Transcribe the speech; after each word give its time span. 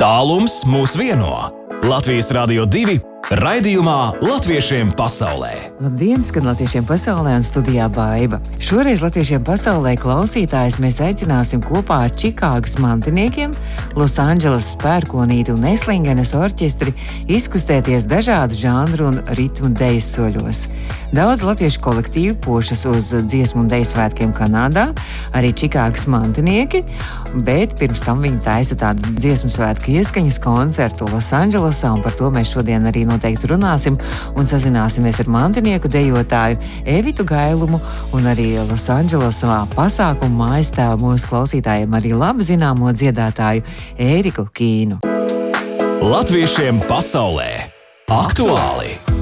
Tālums 0.00 0.62
mūs 0.64 0.94
vieno. 0.96 1.50
Latvijas 1.84 2.30
Rādio 2.32 2.64
2 2.64 3.09
raidījumā 3.30 4.18
Latviešiem 4.26 4.90
pasaulē. 4.98 5.52
Labdien, 5.80 6.24
skan 6.26 6.48
Latviešiem 6.50 6.82
pasaulē 6.82 7.36
un 7.38 7.44
studijā 7.46 7.86
Baiva. 7.94 8.40
Šoreiz 8.58 9.04
Latviešiem 9.04 9.44
pasaulē 9.46 9.94
klausītājus 10.02 10.80
mēs 10.82 10.98
aicināsim 11.06 11.62
kopā 11.62 12.00
ar 12.08 12.10
Čikāgas 12.10 12.74
mantiniekiem, 12.82 13.54
Losandželas 13.94 14.72
spērkonīti 14.74 15.54
un 15.54 15.68
Eslingenes 15.70 16.34
orķestri 16.34 16.90
izkustēties 17.30 18.08
dažādu 18.10 18.58
žanru 18.58 19.12
un 19.12 19.22
ritmu 19.38 19.70
dejas 19.78 20.10
soļos. 20.16 20.66
Daudz 21.14 21.40
latviešu 21.42 21.80
kolektīvu 21.82 22.36
pošas 22.42 22.84
uz 22.86 23.08
dziesmu 23.30 23.64
un 23.64 23.70
deju 23.70 23.88
svētkiem 23.88 24.34
Kanādā, 24.34 24.88
arī 25.34 25.50
Čikāgas 25.54 26.06
mantinieki, 26.10 26.84
bet 27.46 27.74
pirms 27.78 28.02
tam 28.04 28.22
viņi 28.22 28.42
taisa 28.44 28.78
tādu 28.78 29.14
dziesmu 29.16 29.50
svētku 29.50 29.90
ieskaņas 29.98 30.38
koncertu 30.42 31.08
Losandželosā, 31.10 31.94
un 31.94 32.04
par 32.04 32.14
to 32.18 32.30
mēs 32.34 32.54
šodien 32.54 32.86
arī 32.90 33.06
noteikti 33.20 33.50
runāsim 33.52 33.98
un 34.38 34.48
sazināsimies 34.48 35.20
ar 35.20 35.28
mantinieku 35.28 35.88
dejotāju 35.92 36.56
Evitu 36.88 37.24
Gailumu 37.24 37.80
un 38.16 38.24
arī 38.30 38.56
Losandželosā 38.64 39.66
pasākumu 39.76 40.40
mājas 40.40 40.72
tēvu 40.72 41.10
mūsu 41.10 41.28
klausītājiem 41.28 41.92
arī 41.92 42.14
labi 42.16 42.48
zināmo 42.48 42.92
dziedātāju 42.92 43.62
Ēriku 43.98 44.48
Kīnu. 44.56 45.02
Latviešiem 46.00 46.80
pasaulē 46.88 47.50
aktuāli! 48.08 49.19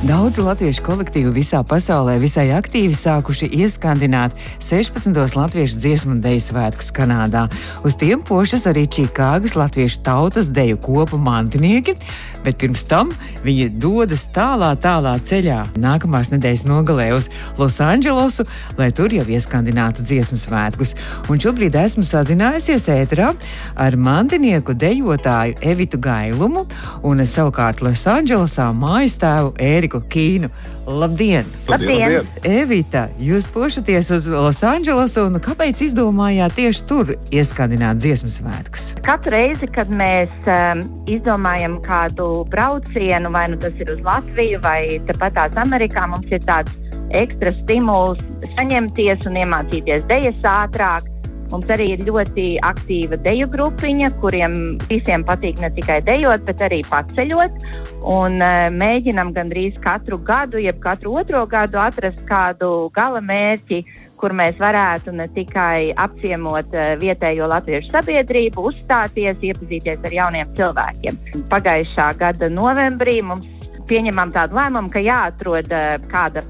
Daudzi 0.00 0.40
latviešu 0.40 0.80
kolektīvi 0.80 1.28
visā 1.36 1.58
pasaulē 1.68 2.14
visai 2.22 2.46
aktīvi 2.56 2.94
sākuši 2.96 3.50
ieskandināt 3.60 4.32
16. 4.64 5.12
latviešu 5.36 5.76
dziesmu 5.76 6.14
un 6.14 6.22
deju 6.24 6.40
svētkus 6.40 6.88
Kanādā. 6.96 7.42
Uz 7.84 7.98
tiem 8.00 8.22
pošas 8.24 8.64
arī 8.70 8.86
Čikāgas 8.88 9.52
latviešu 9.60 10.00
tautas 10.06 10.48
deju 10.56 10.78
kopu 10.80 11.20
mantinieki, 11.20 11.98
bet 12.40 12.56
pirms 12.56 12.86
tam 12.88 13.10
viņi 13.44 13.66
dodas 13.76 14.22
tālā, 14.32 14.70
tālā 14.80 15.18
ceļā 15.20 15.58
nākamās 15.76 16.32
nedēļas 16.32 16.64
nogalē 16.64 17.10
uz 17.18 17.28
Losandželosu, 17.60 18.48
lai 18.80 18.88
tur 18.96 19.12
jau 19.12 19.26
ieskandinātu 19.28 20.00
dziesmu 20.08 20.40
svētkus. 20.40 20.94
Un 21.28 21.44
šobrīd 21.44 21.76
esmu 21.76 22.06
sazinājusies 22.08 22.88
ēterā 22.96 23.34
ar 23.76 24.00
mantinieku 24.00 24.72
dejotāju 24.72 25.60
Evitu 25.60 26.00
Gailumu 26.00 26.64
un 27.04 27.20
savukārt 27.20 27.84
Losandželosā 27.84 28.72
mājas 28.80 29.20
tēvu 29.20 29.52
Ēriku. 29.60 29.89
Eriku 29.90 30.00
Kīnu. 30.08 30.48
Labdien! 30.86 31.46
Labdien! 31.68 32.26
Evita, 32.46 33.08
jūs 33.18 33.48
pošaties 33.50 34.10
uz 34.14 34.26
Losandželosu, 34.30 35.26
un 35.26 35.40
kāpēc 35.42 35.82
izdomājāt 35.86 36.54
tieši 36.58 36.84
tur 36.86 37.12
ieskandināt 37.34 38.00
dziesmu 38.00 38.30
svētkus? 38.30 38.94
Katru 39.06 39.34
reizi, 39.34 39.68
kad 39.70 39.90
mēs 39.90 40.34
um, 40.46 40.82
izdomājam 41.10 41.78
kādu 41.82 42.44
braucienu, 42.50 43.30
vai 43.34 43.48
nu 43.50 43.58
tas 43.60 43.74
ir 43.82 43.90
uz 43.96 44.02
Latviju 44.06 44.62
vai 44.62 45.00
tepatās 45.10 45.58
Amerikā, 45.58 46.06
mums 46.10 46.30
ir 46.30 46.42
tāds 46.46 46.74
ekstra 47.10 47.52
stimuls 47.62 48.22
saņemties 48.54 49.26
un 49.26 49.40
iemācīties 49.42 50.06
dejas 50.10 50.38
ātrāk. 50.46 51.06
Mums 51.50 51.70
arī 51.74 51.88
ir 51.96 52.02
ļoti 52.06 52.44
aktīva 52.62 53.18
deju 53.24 53.48
grupiņa, 53.50 54.12
kuriem 54.22 54.52
visiem 54.90 55.24
patīk 55.26 55.58
ne 55.62 55.70
tikai 55.74 55.98
dejot, 56.06 56.44
bet 56.46 56.62
arī 56.62 56.84
paceļot. 56.86 57.64
Un, 58.06 58.38
uh, 58.38 58.68
mēģinam 58.70 59.32
gandrīz 59.34 59.80
katru 59.82 60.20
gadu, 60.22 60.60
jeb 60.62 60.78
katru 60.82 61.16
otro 61.18 61.42
gadu 61.50 61.80
atrast 61.82 62.22
kādu 62.28 62.90
gala 62.94 63.18
mērķi, 63.24 63.80
kur 64.20 64.34
mēs 64.36 64.60
varētu 64.60 65.16
ne 65.16 65.26
tikai 65.34 65.90
apciemot 65.98 66.70
uh, 66.76 66.92
vietējo 67.00 67.50
latviešu 67.50 67.90
sabiedrību, 67.96 68.68
uzstāties, 68.70 69.42
iepazīties 69.50 70.06
ar 70.06 70.16
jauniem 70.20 70.54
cilvēkiem. 70.54 71.18
Pagājušā 71.50 72.12
gada 72.20 72.52
novembrī 72.52 73.18
mums 73.26 73.50
pieņemam 73.90 74.30
tādu 74.36 74.54
lēmumu, 74.60 74.94
ka 74.94 75.02
jāatrod 75.02 75.74
uh, 75.74 75.98
kāda 76.14 76.46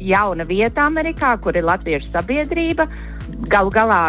jauna 0.00 0.48
vieta 0.48 0.88
Amerikā, 0.88 1.36
kur 1.42 1.56
ir 1.58 1.68
latviešu 1.68 2.14
sabiedrība. 2.14 2.88
Galu 3.52 3.70
galā 3.74 4.02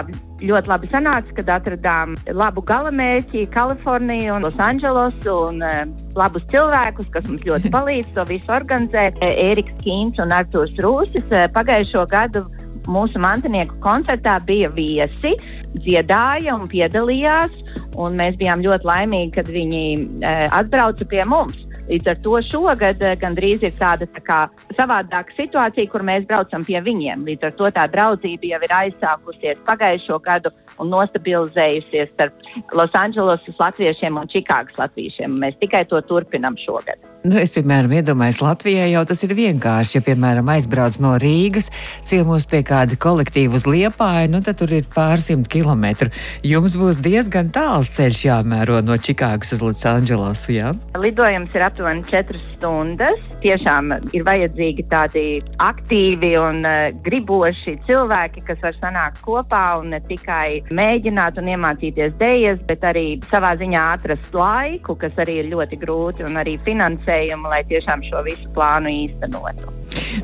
ļoti 0.44 0.72
labi 0.72 0.90
sanāca, 0.92 1.34
kad 1.38 1.52
atradām 1.58 2.16
labu 2.36 2.64
galamērķi, 2.66 3.48
Kaliforniju 3.54 4.38
un 4.38 4.48
Losandželosu 4.48 5.36
un 5.50 5.64
uh, 5.66 5.84
labus 6.20 6.46
cilvēkus, 6.52 7.10
kas 7.14 7.28
mums 7.30 7.46
ļoti 7.48 7.72
palīdz 7.76 8.14
to 8.16 8.26
visu 8.30 8.54
organizēt. 8.56 9.20
Ēriks 9.26 9.76
Kīns 9.84 10.22
un 10.24 10.36
Artūrs 10.36 10.76
Rūsis 10.80 11.28
uh, 11.30 11.48
pagājušo 11.56 12.06
gadu 12.12 12.46
mūsu 12.90 13.22
mantinieku 13.22 13.78
koncertā 13.84 14.40
bija 14.46 14.72
viesi, 14.74 15.36
dziedāja 15.78 16.58
un 16.58 16.68
piedalījās. 16.70 17.56
Un 18.00 18.16
mēs 18.20 18.38
bijām 18.40 18.64
ļoti 18.64 18.88
laimīgi, 18.88 19.34
kad 19.38 19.50
viņi 19.52 19.84
uh, 19.98 20.46
atbrauca 20.60 21.08
pie 21.10 21.26
mums. 21.28 21.66
Līdz 21.90 22.10
ar 22.12 22.18
to 22.22 22.36
šogad 22.46 23.02
gandrīz 23.18 23.64
ir 23.66 23.74
tāda 23.74 24.06
tā 24.14 24.22
kā, 24.22 24.40
savādāka 24.78 25.34
situācija, 25.34 25.90
kur 25.90 26.06
mēs 26.06 26.28
braucam 26.30 26.66
pie 26.68 26.78
viņiem. 26.86 27.26
Līdz 27.26 27.50
ar 27.50 27.56
to 27.58 27.72
tā 27.74 27.88
draudzība 27.90 28.52
jau 28.52 28.60
ir 28.68 28.76
aizsākusies 28.78 29.64
pagājušo 29.66 30.20
gadu 30.28 30.54
un 30.78 30.94
nostabilizējusies 30.94 32.14
starp 32.14 32.76
Losandželosas 32.78 33.58
latviešiem 33.58 34.22
un 34.22 34.30
Čikāgas 34.30 34.78
latviešiem. 34.78 35.40
Mēs 35.42 35.58
tikai 35.64 35.88
to 35.90 36.02
turpinam 36.06 36.60
šogad. 36.62 37.02
Nu, 37.20 37.36
es, 37.36 37.50
piemēram, 37.52 37.92
iedomājos, 37.98 38.38
Latvijā 38.40 38.86
jau 38.88 39.02
tas 39.04 39.20
ir 39.26 39.34
vienkārši. 39.36 39.98
Ja, 39.98 40.02
piemēram, 40.06 40.48
aizbrauc 40.54 40.96
no 41.04 41.18
Rīgas, 41.20 41.68
ciemos 42.08 42.46
pie 42.48 42.62
kāda 42.64 42.96
kolektīva 42.96 43.60
uz 43.60 43.66
Liepāju, 43.68 44.30
nu, 44.32 44.40
tad 44.46 44.62
tur 44.62 44.72
ir 44.72 44.88
pārsimt 44.94 45.50
kilometru. 45.52 46.14
Jums 46.48 46.78
būs 46.80 47.02
diezgan 47.04 47.52
tāls 47.52 47.92
ceļš 47.98 48.22
jāmēro 48.24 48.80
no 48.88 48.96
Čikāgas 48.96 49.52
uz 49.58 49.64
Losandželosu. 49.66 50.54
Ja? 50.56 50.72
Lidojums 50.96 51.52
ir 51.60 51.68
aptuveni 51.68 52.08
4 52.08 52.40
stundas. 52.54 53.20
Tiešām 53.40 53.94
ir 54.12 54.26
vajadzīgi 54.28 54.84
tādi 54.92 55.24
aktīvi 55.64 56.34
un 56.42 56.60
uh, 56.68 56.90
griboši 57.06 57.78
cilvēki, 57.88 58.44
kas 58.50 58.60
var 58.66 58.76
sanākt 58.82 59.22
kopā 59.24 59.64
un 59.80 59.94
ne 59.94 60.02
tikai 60.10 60.60
mēģināt 60.76 61.40
un 61.40 61.48
iemācīties 61.54 62.18
dēļas, 62.20 62.60
bet 62.68 62.84
arī 62.92 63.06
savā 63.32 63.54
ziņā 63.62 63.86
atrast 63.96 64.36
laiku, 64.36 64.98
kas 65.00 65.16
arī 65.24 65.40
ir 65.44 65.54
ļoti 65.54 65.80
grūti, 65.80 66.28
un 66.28 66.36
arī 66.42 66.58
finansējumu, 66.68 67.48
lai 67.48 67.64
tiešām 67.72 68.04
šo 68.10 68.26
visu 68.28 68.52
plānu 68.58 68.92
īstenotu. 69.06 69.72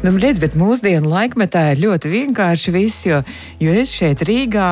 Nu, 0.03 0.11
redz, 0.21 0.39
bet 0.43 0.55
mūsdienu 0.57 1.09
laikmetā 1.09 1.61
ir 1.73 1.81
ļoti 1.85 2.11
vienkārši 2.11 2.73
viss, 2.75 3.05
jo, 3.07 3.21
jo 3.61 3.73
es 3.75 3.93
šeit 3.93 4.23
Rīgā, 4.25 4.69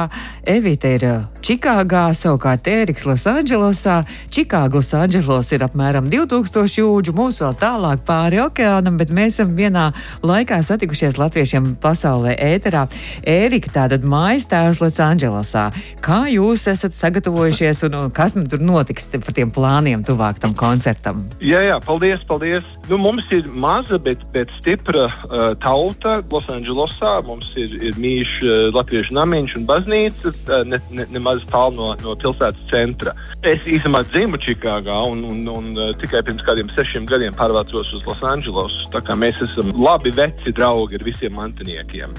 Evita 0.49 0.89
ir 0.91 1.05
Čikāgā, 1.43 2.05
savukārt 2.15 2.67
Ēriks 2.67 3.05
Losandželosā. 3.07 4.01
Čikāga 4.33 4.79
Losandželos 4.79 5.51
ir 5.55 5.65
apmēram 5.65 6.09
2000 6.11 6.79
jūdžu, 6.79 7.15
mūs 7.15 7.39
vēl 7.43 7.55
tālāk 7.59 8.03
pāri 8.07 8.41
okeānam, 8.43 8.97
bet 8.99 9.11
mēs 9.15 9.37
esam 9.37 9.53
vienā 9.57 9.89
laikā 10.23 10.59
satikušies 10.63 11.19
latviešiem 11.19 11.73
pasaulē 11.83 12.35
ēterā. 12.39 12.85
Ērika 13.27 13.73
tātad 13.77 14.07
mājas 14.07 14.47
tēvs 14.51 14.81
Losandželosā. 14.83 15.69
Kā 16.03 16.23
jūs 16.31 16.65
esat 16.71 16.97
sagatavojušies 16.99 17.85
un, 17.87 17.99
un 18.01 18.13
kas 18.15 18.37
nu 18.39 18.45
tur 18.49 18.63
notiks 18.63 19.09
par 19.13 19.35
tiem 19.35 19.51
plāniem 19.53 20.03
tuvāk 20.07 20.39
tam 20.43 20.55
koncertam? 20.57 21.25
Jā, 21.43 21.63
jā, 21.67 21.79
paldies, 21.83 22.23
paldies. 22.27 22.67
Nu, 22.89 22.99
mums 22.99 23.27
ir 23.35 23.47
maza, 23.51 23.99
bet, 23.99 24.23
bet 24.35 24.51
stipra 24.59 25.02
uh, 25.09 25.53
tauta 25.61 26.19
Losandželosā. 26.31 27.15
Mums 27.27 27.49
ir, 27.59 27.75
ir 27.89 27.99
mīļš 28.01 28.33
uh, 28.43 28.53
latviešu 28.75 29.17
namiņš 29.17 29.57
un 29.59 29.67
baznīca, 29.69 30.33
uh, 30.33 30.63
ne, 30.69 30.79
ne, 30.91 31.07
nemaz 31.13 31.45
tālu 31.51 31.79
no, 31.79 31.89
no 32.03 32.15
pilsētas 32.19 32.69
centra. 32.71 33.15
Es 33.41 33.63
īstenībā 33.65 34.03
dzimu 34.09 34.39
Čikāgā 34.43 34.99
un, 35.11 35.23
un, 35.29 35.43
un 35.51 35.71
uh, 35.77 35.91
tikai 36.01 36.23
pirms 36.25 36.45
kādiem 36.47 36.71
sešiem 36.73 37.07
gadiem 37.09 37.35
pārvācos 37.37 37.93
uz 37.97 38.07
Losandželosu. 38.07 38.89
Mēs 39.13 39.39
esam 39.45 39.69
labi 39.77 40.11
veci 40.15 40.51
draugi 40.55 40.97
ar 40.99 41.05
visiem 41.05 41.37
mantiniekiem. 41.37 42.15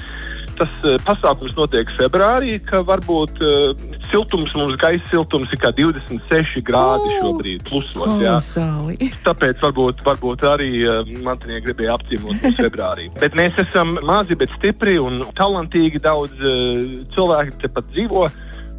Tas 0.59 0.75
uh, 0.87 0.97
pasākums 1.03 1.55
notiek 1.57 1.91
februārī, 1.97 2.57
ka 2.63 2.83
varbūt 2.87 3.41
uh, 3.43 3.85
siltums 4.11 4.55
mums 4.55 4.77
gaisa 4.81 5.03
siltums 5.11 5.51
ir 5.55 5.61
kā 5.63 5.73
26 5.75 6.63
grādi 6.67 7.17
šobrīd, 7.19 7.65
plusos. 7.67 7.97
Kolosāli. 7.99 9.11
Tāpēc 9.27 9.63
varbūt, 9.65 10.05
varbūt 10.07 10.47
arī 10.49 10.71
uh, 10.87 11.03
mantinieki 11.27 11.67
gribēja 11.69 11.99
apciemot 11.99 12.39
mūs 12.39 12.59
februārī. 12.61 13.11
Bet 13.19 13.35
mēs 13.39 13.59
esam 13.65 13.97
mazi, 14.07 14.39
bet 14.39 14.53
stipri 14.55 14.97
un 15.03 15.25
talantīgi. 15.35 16.03
Daudz 16.05 16.39
uh, 16.39 16.99
cilvēku 17.15 17.63
tepat 17.65 17.91
dzīvo. 17.95 18.29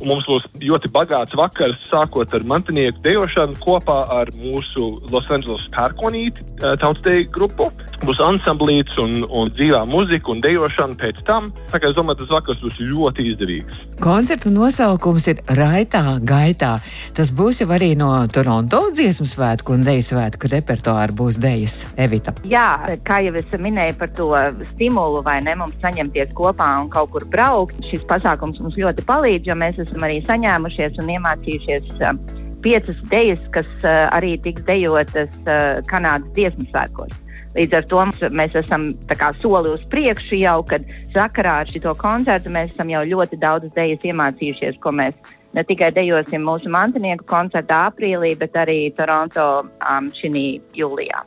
Mums 0.03 0.25
būs 0.27 0.43
ļoti 0.59 0.89
bagāts 0.91 1.35
vakars, 1.37 1.79
sākot 1.87 2.33
ar 2.35 2.43
mantinieku 2.47 2.99
dejošanu 3.05 3.55
kopā 3.63 4.01
ar 4.11 4.31
mūsu 4.35 4.97
Losandželos 5.07 5.69
pērkonīti 5.71 6.43
uh, 6.43 6.73
tautsdeju 6.81 7.29
grupu. 7.31 7.69
Būs 8.03 8.19
ansamblīts 8.21 8.97
un, 9.01 9.23
un 9.31 9.49
dzīvā 9.55 9.85
muzika 9.87 10.33
un 10.33 10.41
dejošana 10.43 10.99
pēc 10.99 11.21
tam. 11.27 11.47
Tā 11.71 11.79
kā 11.79 11.89
es 11.89 11.95
domāju, 11.97 12.23
tas 12.23 12.33
vakars 12.35 12.59
būs 12.65 12.81
ļoti 12.81 13.29
izdevīgs. 13.31 13.79
Koncerta 14.03 14.51
nosaukums 14.51 15.29
ir 15.31 15.39
Raitā 15.55 16.03
gaitā. 16.19 16.73
Tas 17.15 17.31
būs 17.31 17.63
jau 17.63 17.69
arī 17.71 17.93
no 17.97 18.11
Toronto 18.27 18.81
dziesmu 18.91 19.29
svētku 19.31 19.77
un 19.77 19.87
deju 19.87 20.03
svētku 20.11 20.51
repertuāra 20.51 21.15
būs 21.15 21.39
dejas 21.39 21.85
Evita. 21.95 22.35
Jā, 22.51 22.97
kā 23.07 23.21
jau 23.23 23.33
es 23.39 23.55
minēju 23.55 23.95
par 24.01 24.11
to 24.17 24.29
stimulu, 24.73 25.23
vai 25.25 25.39
ne 25.45 25.55
mums 25.63 25.79
saņemties 25.81 26.35
kopā 26.35 26.67
un 26.83 26.91
kaut 26.91 27.13
kur 27.15 27.25
braukt, 27.31 27.79
šis 27.87 28.03
pasākums 28.09 28.59
mums 28.59 28.77
ļoti 28.79 29.07
palīdz, 29.07 29.49
jo 29.49 29.57
mēs 29.63 29.84
esam 29.85 30.07
arī 30.07 30.21
saņēmušies 30.25 30.97
un 31.01 31.13
iemācījušies 31.15 31.93
uh, 31.99 32.17
piecas 32.65 32.97
dejas, 33.11 33.45
kas 33.53 33.69
uh, 33.83 34.07
arī 34.15 34.35
tiks 34.41 34.65
dejotas 34.67 35.31
uh, 35.45 35.79
Kanādas 35.91 36.33
dziesmu 36.37 36.67
svētkos. 36.71 37.13
Līdz 37.55 37.77
ar 37.77 37.85
to 37.87 38.01
mēs 38.35 38.55
esam 38.59 38.89
kā, 39.07 39.31
soli 39.39 39.71
uz 39.71 39.83
priekšu 39.91 40.41
jau, 40.41 40.57
kad 40.67 40.83
sakarā 41.13 41.61
ar 41.63 41.71
šo 41.71 41.93
koncertu 41.99 42.51
mēs 42.51 42.73
esam 42.73 42.91
jau 42.91 43.05
ļoti 43.07 43.39
daudz 43.39 43.69
idejas 43.69 44.03
iemācījušies, 44.11 44.81
ko 44.83 44.91
mēs 44.91 45.15
ne 45.55 45.63
tikai 45.67 45.91
dejosim 45.95 46.43
mūsu 46.45 46.71
mantinieku 46.71 47.25
koncertā 47.29 47.85
aprīlī, 47.89 48.33
bet 48.39 48.57
arī 48.59 48.79
Toronto 48.97 49.65
um, 49.65 50.09
šī 50.15 50.45
jūlijā. 50.75 51.23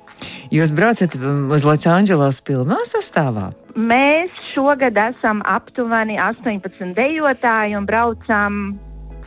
Jūs 0.54 0.72
braucat 0.76 1.16
uz 1.18 1.64
Losandželos 1.66 2.42
pilnā 2.44 2.80
sastāvā? 2.88 3.50
Mēs 3.78 4.34
šogad 4.52 4.96
esam 4.98 5.40
aptuveni 5.46 6.18
18 6.20 6.94
dejotāji 6.96 7.76
un 7.78 7.88
braucam 7.88 8.60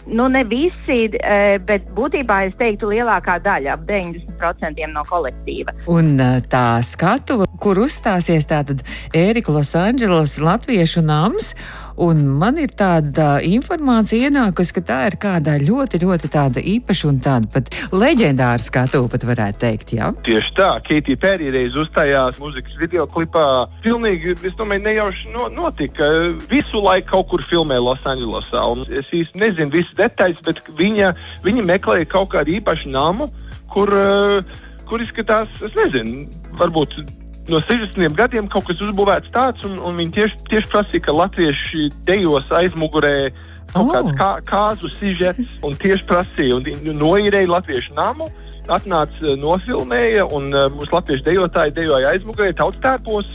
Nu, 0.05 0.27
ne 0.27 0.41
visi, 0.43 1.11
e, 1.13 1.59
bet 1.61 1.85
būtībā 1.93 2.39
es 2.47 2.55
teiktu, 2.57 2.89
lielākā 2.89 3.37
daļa, 3.45 3.75
ap 3.77 3.83
90% 3.85 4.87
no 4.89 5.03
kolektīva. 5.05 5.75
Un 5.93 6.15
e, 6.17 6.29
tā 6.49 6.81
skatuve, 6.85 7.45
kur 7.61 7.83
uzstāsies 7.83 8.47
tātad 8.49 8.81
Ērika 9.13 9.53
Losandželos 9.53 10.39
Latviešu 10.41 11.05
nams. 11.05 11.53
Un 11.99 12.23
man 12.39 12.57
ir 12.61 12.71
tāda 12.77 13.41
informācija 13.43 14.29
ienākusi, 14.29 14.75
ka 14.77 14.83
tā 14.87 14.99
ir 15.09 15.17
kāda 15.21 15.57
ļoti, 15.61 15.99
ļoti 16.03 16.31
tāda 16.31 16.63
īpaša 16.73 17.09
un 17.09 17.19
tāda 17.23 17.51
pat 17.51 17.71
leģendāra 17.91 18.61
skatuve, 18.63 19.09
pat 19.11 19.25
varētu 19.27 19.61
teikt. 19.65 19.93
Jā? 19.97 20.11
Tieši 20.25 20.55
tā, 20.57 20.69
Keitija 20.87 21.19
Pērija 21.21 21.55
reiz 21.57 21.77
uzstājās 21.77 22.39
muzikas 22.41 22.77
video 22.79 23.07
klipā. 23.11 23.45
Pilnīgi, 23.85 24.37
es 24.47 24.57
domāju, 24.59 24.85
nejauši 24.87 25.35
no, 25.35 25.47
notika. 25.51 26.07
Visu 26.51 26.81
laiku 26.83 27.11
kaut 27.11 27.31
kur 27.33 27.45
filmē 27.45 27.79
Losandželosā. 27.81 28.63
Es 29.01 29.11
īsti 29.11 29.41
nezinu 29.41 29.73
visas 29.73 29.95
detaļas, 29.99 30.43
bet 30.47 30.61
viņa, 30.79 31.13
viņa 31.45 31.65
meklēja 31.67 32.09
kaut 32.11 32.31
kādu 32.35 32.55
īpašu 32.59 32.91
namu, 32.93 33.27
kur, 33.71 33.91
uh, 33.91 34.61
kur 34.87 35.03
izskatās, 35.03 35.51
es 35.65 35.75
nezinu, 35.75 36.27
varbūt 36.59 37.01
no 37.49 37.61
60 37.63 38.17
gadiem 38.17 38.49
kaut 38.51 38.67
kas 38.69 38.81
uzbūvēts 38.83 39.31
tāds, 39.33 39.65
un, 39.67 39.79
un 39.81 39.97
viņi 39.97 40.13
tieši, 40.17 40.41
tieši 40.51 40.69
prasīja, 40.71 41.05
ka 41.07 41.15
latvieši 41.15 41.89
dejos 42.07 42.51
aizmugurē 42.53 43.31
kaut 43.71 43.87
oh. 43.87 43.91
kāds 43.95 44.15
kā, 44.19 44.31
kāzu 44.47 44.91
sižets, 44.97 45.57
un 45.65 45.77
tieši 45.79 46.07
prasīja, 46.09 46.59
un 46.59 46.97
noīrēja 47.01 47.51
latviešu 47.51 47.95
namu. 47.97 48.29
Atnāca, 48.71 49.33
nofilmēja, 49.41 50.27
un 50.37 50.51
uh, 50.53 50.67
mūsu 50.71 50.93
latviešu 50.93 51.25
dejotāji 51.25 51.73
dejoja 51.79 52.11
aizmugurē, 52.13 52.51
tautstērpos. 52.55 53.31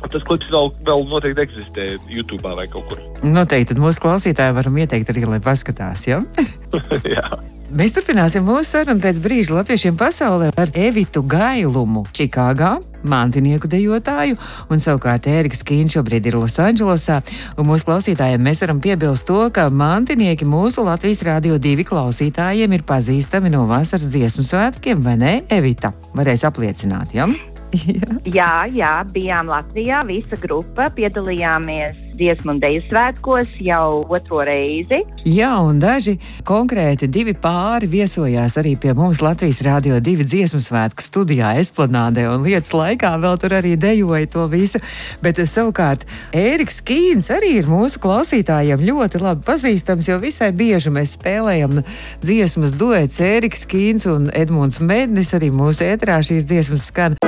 Tas 0.00 0.24
klips 0.24 0.48
vēl, 0.52 0.70
vēl 0.86 1.06
noteikti 1.08 1.42
eksistē 1.44 1.86
YouTube 2.08 2.52
vai 2.56 2.66
kaut 2.72 2.86
kur. 2.88 3.00
Noteikti. 3.24 3.72
Tad 3.72 3.82
mūsu 3.82 4.04
klausītājiem 4.04 4.56
varam 4.56 4.78
ieteikt 4.80 5.12
arī, 5.12 5.24
lai 5.28 5.40
paskatās. 5.44 6.06
Ja? 6.08 6.20
Jā. 7.16 7.26
Mēs 7.70 7.92
turpināsim 7.94 8.42
mūsu 8.42 8.66
sarunu 8.66 8.98
pēc 8.98 9.20
brīža 9.22 9.54
latviešiem 9.54 9.94
pasaulē 9.94 10.48
ar 10.58 10.72
Evitu 10.74 11.20
Gailumu, 11.22 12.02
Čikāgā, 12.10 12.72
mantinieku 13.06 13.70
dejotāju, 13.70 14.34
un 14.74 14.82
savukārt 14.82 15.28
Ēriks 15.30 15.62
Kīns 15.68 15.94
šobrīd 15.94 16.26
ir 16.26 16.38
Losandželosā. 16.40 17.20
Mūsu 17.62 17.86
klausītājiem 17.86 18.42
mēs 18.42 18.64
varam 18.64 18.82
piebilst 18.82 19.28
to, 19.30 19.38
ka 19.54 19.68
mantinieki 19.70 20.50
mūsu 20.50 20.82
Latvijas 20.88 21.22
Rādio 21.30 21.62
2 21.62 21.86
klausītājiem 21.86 22.74
ir 22.74 22.86
pazīstami 22.90 23.54
no 23.54 23.62
vasaras 23.70 24.10
dziesmu 24.10 24.48
svētkiem, 24.50 25.06
vai 25.06 25.16
ne, 25.22 25.38
Evita? 25.46 25.94
Varēs 26.18 26.42
apliecināt, 26.50 27.14
ja? 27.14 27.30
jā. 27.70 28.20
jā, 28.40 28.52
jā, 28.74 28.94
bijām 29.14 29.54
Latvijā, 29.54 30.02
visa 30.10 30.42
grupa 30.42 30.90
piedalījāmies 30.90 32.09
dziesmu 32.16 32.54
un 32.54 32.60
dēļu 32.62 32.82
svētkos 32.86 33.56
jau 33.64 34.02
otro 34.08 34.40
reizi. 34.46 35.02
Jā, 35.24 35.52
un 35.64 35.80
daži 35.82 36.16
konkrēti 36.48 37.08
divi 37.10 37.34
pāri 37.36 37.88
viesojās 37.90 38.56
arī 38.60 38.76
pie 38.80 38.94
mums 38.96 39.22
Latvijas 39.24 39.60
Rādio 39.66 39.98
2 40.00 40.26
dziesmu 40.28 40.60
svētku 40.62 41.04
studijā 41.04 41.52
Esplanādē, 41.60 42.26
un 42.32 42.46
lietas 42.46 42.72
laikā 42.76 43.12
vēl 43.22 43.38
tur 43.42 43.56
arī 43.60 43.76
dejoja 43.80 44.30
to 44.30 44.46
visu. 44.52 44.80
Bet 45.24 45.40
savukārt 45.40 46.06
Ēriks 46.36 46.80
Kīns 46.86 47.30
arī 47.34 47.56
ir 47.60 47.70
mūsu 47.70 48.00
klausītājiem 48.02 48.84
ļoti 48.86 49.22
labi 49.22 49.46
pazīstams, 49.46 50.10
jo 50.10 50.18
visai 50.22 50.52
bieži 50.56 50.92
mēs 50.94 51.16
spēlējam 51.18 51.82
dziesmas 52.24 52.74
duets 52.78 53.20
Ēriks 53.24 53.66
Kīns 53.70 54.08
un 54.10 54.30
Edmunds 54.34 54.80
Mednis 54.80 55.34
arī 55.36 55.52
mūsu 55.54 55.88
ētrā 55.90 56.20
šīs 56.24 56.48
dziesmas 56.48 56.88
skan. 56.90 57.18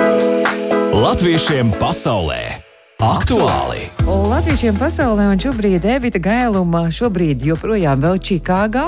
Latviešiem 0.93 1.73
pasaulē! 1.81 2.62
Aktuāli! 3.03 3.89
Latviešiem 4.07 4.77
pasaulē 4.79 5.25
un 5.33 5.41
šobrīd 5.43 5.83
Evita 5.91 6.21
Gailuma 6.23 6.85
šobrīd 6.95 7.41
joprojām 7.43 7.99
vēl 7.99 8.21
Čikāgā 8.23 8.85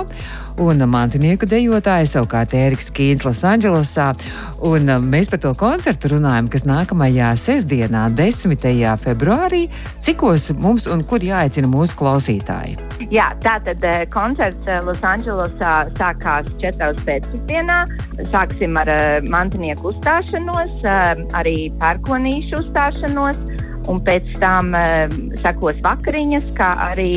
un 0.63 0.85
mantinieku 0.87 1.49
dejotāja 1.51 2.07
savukārt 2.07 2.55
Ēriks 2.55 2.93
Kīns 2.95 3.25
Losandželosā. 3.27 4.13
Un 4.71 4.87
um, 4.95 5.09
mēs 5.11 5.27
par 5.33 5.43
to 5.43 5.51
koncertu 5.59 6.13
runājam, 6.13 6.47
kas 6.47 6.63
nākamajā 6.63 7.33
sestdienā, 7.43 8.05
10. 8.15 8.55
februārī, 9.03 9.65
cikos 9.99 10.47
mums 10.63 10.87
un 10.87 11.03
kur 11.03 11.19
jāaicina 11.19 11.67
mūsu 11.75 11.99
klausītāji. 11.99 12.79
Jā, 13.11 13.33
tātad 13.43 13.83
eh, 13.83 14.07
koncerts 14.15 14.71
eh, 14.71 14.79
Losandželosā 14.87 15.75
sākās 15.99 16.55
4. 16.63 16.95
pēcpusdienā. 17.03 17.83
Sāksim 18.31 18.79
ar 18.79 18.95
eh, 18.95 19.27
mantinieku 19.27 19.91
uzstāšanos, 19.91 20.87
arī 21.35 21.59
pērkonīšu 21.83 22.63
uzstāšanos 22.63 23.43
un 23.91 24.01
pēc 24.05 24.35
tam 24.43 24.73
uh, 24.77 25.07
sekos 25.43 25.81
vakariņas, 25.85 26.53
kā 26.59 26.71
arī 26.91 27.11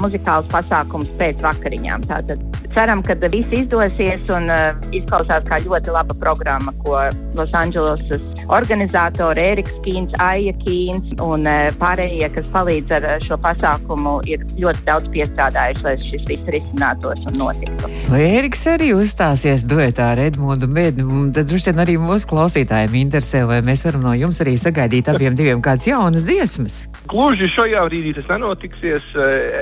muzikāls 0.00 0.48
pasākums 0.52 1.10
pēc 1.20 1.42
vakariņām. 1.44 2.08
Tātad 2.10 2.42
ceram, 2.78 3.00
ka 3.02 3.16
viss 3.32 3.50
izdosies 3.50 4.28
un 4.30 4.46
uh, 4.54 4.68
izklausās 4.94 5.42
kā 5.48 5.58
ļoti 5.64 5.90
laba 5.90 6.14
programma, 6.20 6.70
ko 6.84 7.00
Losandželosas 7.34 8.22
organizatori 8.54 9.42
Eriks 9.50 9.74
Kīns, 9.82 10.14
Aija 10.22 10.52
Kīns 10.60 11.16
un 11.18 11.42
uh, 11.48 11.72
pārējie, 11.80 12.28
kas 12.36 12.46
palīdz 12.54 12.94
ar 13.00 13.06
šo 13.24 13.38
pasākumu, 13.42 14.12
ir 14.30 14.44
ļoti 14.62 14.84
daudz 14.86 15.10
piestrādājuši, 15.14 15.84
lai 15.88 15.94
šis 16.04 16.26
viss 16.30 16.52
risinātos 16.54 17.24
un 17.26 17.40
notiktu. 17.40 17.90
Vai 18.12 18.22
Eriks 18.36 18.62
arī 18.70 18.92
uzstāsies 18.94 19.66
duetā 19.66 20.12
ar 20.12 20.22
Edmundu 20.28 20.70
Mēdnu? 20.70 21.24
Tad 21.34 21.50
droši 21.50 21.72
vien 21.72 21.82
arī 21.82 21.98
mūsu 21.98 22.30
klausītājiem 22.30 22.94
interesē, 23.02 23.42
vai 23.50 23.58
mēs 23.66 23.82
varam 23.88 24.06
no 24.06 24.14
jums 24.14 24.38
arī 24.44 24.54
sagaidīt 24.54 25.10
abiem 25.10 25.34
diviem 25.38 25.64
kāds 25.66 25.90
jaunas 25.90 26.28
dziesmas. 26.28 26.78
Gluži 27.10 27.50
šajā 27.50 27.82
brīdī 27.90 28.14
tas 28.20 28.30
nenotiksies. 28.30 29.10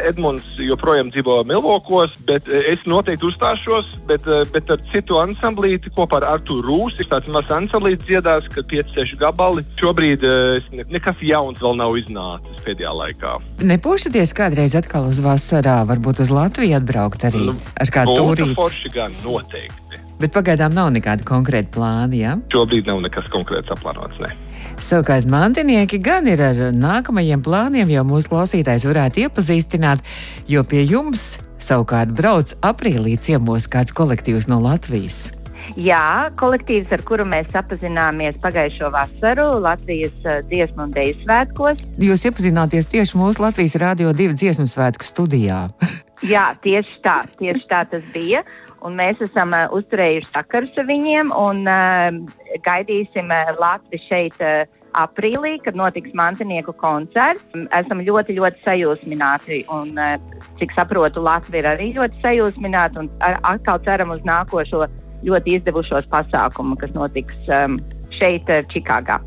Edmunds 0.05 0.61
joprojām 0.61 1.09
dzīvo 1.15 1.41
Milvokos, 1.49 2.13
bet 2.29 2.53
es 2.53 2.85
no 2.85 3.01
noteikti 3.07 3.29
uzstāšos, 3.29 3.87
bet, 4.07 4.27
eh, 4.27 4.45
bet 4.51 4.71
ar 4.71 4.81
citu 4.91 5.15
ansamblīti 5.23 5.93
kopā 5.95 6.19
ar 6.19 6.35
Arthuru 6.35 6.67
Rūsu. 6.67 7.01
Ir 7.01 7.07
tāds 7.07 7.29
mazs 7.31 7.51
ansamblīts 7.55 8.05
dziedās, 8.05 8.49
ka 8.51 8.63
5-6 8.63 9.15
gabali. 9.17 9.63
Šobrīd 9.79 10.25
uh, 10.27 10.59
nekas 10.91 11.15
jauns 11.23 11.59
vēl 11.63 11.77
nav 11.79 11.95
iznācis 11.95 12.59
pēdējā 12.67 12.91
laikā. 12.91 13.37
Nepūšaties 13.63 14.35
kādreiz 14.35 14.75
atkal 14.75 15.07
uz 15.07 15.21
vasarā, 15.23 15.87
varbūt 15.87 16.25
uz 16.25 16.33
Latviju 16.35 16.81
atbraukt 16.81 17.29
arī 17.29 17.47
nu, 17.53 17.55
ar 17.79 17.95
kādu 17.95 18.17
tūrīti? 18.19 18.57
Forši 18.59 18.91
gan, 18.91 19.15
noteikti. 19.23 20.03
Bet 20.19 20.35
pagaidām 20.35 20.75
nav 20.75 20.91
nekāda 20.91 21.23
konkrēta 21.29 21.71
plāna? 21.77 22.17
Ja? 22.17 22.35
Šobrīd 22.51 22.91
nav 22.91 23.05
nekas 23.05 23.31
konkrēts 23.31 23.71
aplānots, 23.71 24.19
ne. 24.19 24.35
Savukārt 24.83 25.29
mantinieki 25.31 26.01
gan 26.03 26.27
ir 26.29 26.43
ar 26.43 26.59
nākamajiem 26.75 27.41
plāniem, 27.45 27.89
jau 27.93 28.05
mūsu 28.09 28.33
klausītājs 28.33 28.85
varētu 28.89 29.25
iepazīstināt, 29.25 30.03
jo 30.51 30.65
pie 30.69 30.83
jums 30.85 31.37
savukārt 31.63 32.13
brauc 32.17 32.53
aprīlī 32.67 33.17
ciemos 33.21 33.67
kāds 33.71 33.95
kolektīvs 33.97 34.49
no 34.51 34.61
Latvijas. 34.63 35.31
Jā, 35.75 36.31
kolektīvs, 36.39 36.93
ar 36.95 37.03
kuru 37.07 37.25
mēs 37.27 37.51
apzināmies 37.57 38.39
pagājušo 38.43 38.91
vasaru 38.95 39.47
Latvijas 39.65 40.15
uh, 40.23 40.39
dziesmu 40.47 40.87
un 40.87 40.95
dēļu 40.95 41.25
svētkos. 41.25 41.83
Jūs 42.03 42.27
iepazināties 42.29 42.91
tieši 42.93 43.19
mūsu 43.19 43.43
Latvijas 43.43 43.75
Rādio 43.83 44.13
2 44.15 44.37
dziesmu 44.39 44.69
svētku 44.71 45.07
studijā. 45.07 45.67
Jā, 46.33 46.53
tieši 46.63 47.01
tā, 47.05 47.19
tieši 47.41 47.67
tā 47.73 47.83
tas 47.91 48.07
bija. 48.15 48.45
Un 48.87 48.95
mēs 49.01 49.19
esam 49.25 49.57
uh, 49.57 49.67
uzturējuši 49.75 50.31
sakarus 50.31 50.79
ar 50.79 50.87
viņiem 50.87 51.35
un 51.35 51.65
uh, 51.67 52.23
gaidīsim 52.67 53.33
uh, 53.33 53.55
Latviju 53.59 54.07
šeit. 54.07 54.39
Uh, 54.39 54.85
aprīlī, 54.97 55.57
kad 55.65 55.79
notiks 55.79 56.15
mantinieku 56.17 56.75
koncerts. 56.81 57.45
Esam 57.77 58.03
ļoti, 58.07 58.39
ļoti 58.41 58.65
sajūsmināti. 58.67 59.63
Un, 59.73 59.95
uh, 60.01 60.17
cik 60.61 60.75
saprotu, 60.77 61.25
Latvija 61.25 61.63
ir 61.63 61.71
arī 61.75 61.91
ļoti 61.97 62.23
sajūsmināta 62.25 63.05
un 63.05 63.11
atkal 63.21 63.83
ceram 63.87 64.15
uz 64.17 64.25
nākošo 64.27 64.87
ļoti 65.27 65.59
izdevušos 65.59 66.09
pasākumu, 66.13 66.77
kas 66.81 66.93
notiks 66.97 67.49
um, 67.49 67.81
šeit, 68.15 68.51
Čikāgā. 68.73 69.21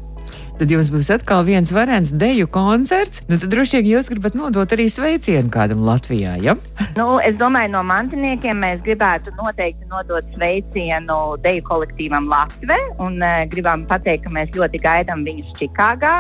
Tad 0.59 0.71
jums 0.73 0.89
būs 0.91 1.09
atkal 1.15 1.45
viens 1.47 1.71
varens 1.71 2.11
deju 2.11 2.49
koncerts. 2.51 3.23
Nu, 3.29 3.37
tad 3.39 3.51
droši 3.53 3.79
vien 3.79 3.91
jūs 3.93 4.09
gribat 4.11 4.35
nodot 4.35 4.75
arī 4.75 4.89
sveicienu 4.91 5.51
kādam 5.53 5.85
Latvijā. 5.87 6.35
Ja? 6.43 6.57
Nu, 6.97 7.19
es 7.23 7.37
domāju, 7.39 7.71
no 7.77 7.83
mantiniekiem 7.87 8.59
mēs 8.63 8.83
gribētu 8.83 9.33
noteikti 9.37 9.87
nodot 9.91 10.27
sveicienu 10.35 11.19
deju 11.45 11.65
kolektīvam 11.69 12.27
Latvijā 12.31 12.79
un 12.99 13.21
uh, 13.23 13.45
gribam 13.51 13.85
pateikt, 13.89 14.27
ka 14.27 14.35
mēs 14.35 14.51
ļoti 14.55 14.83
gaidām 14.83 15.23
viņus 15.27 15.55
Čikāgā 15.59 16.15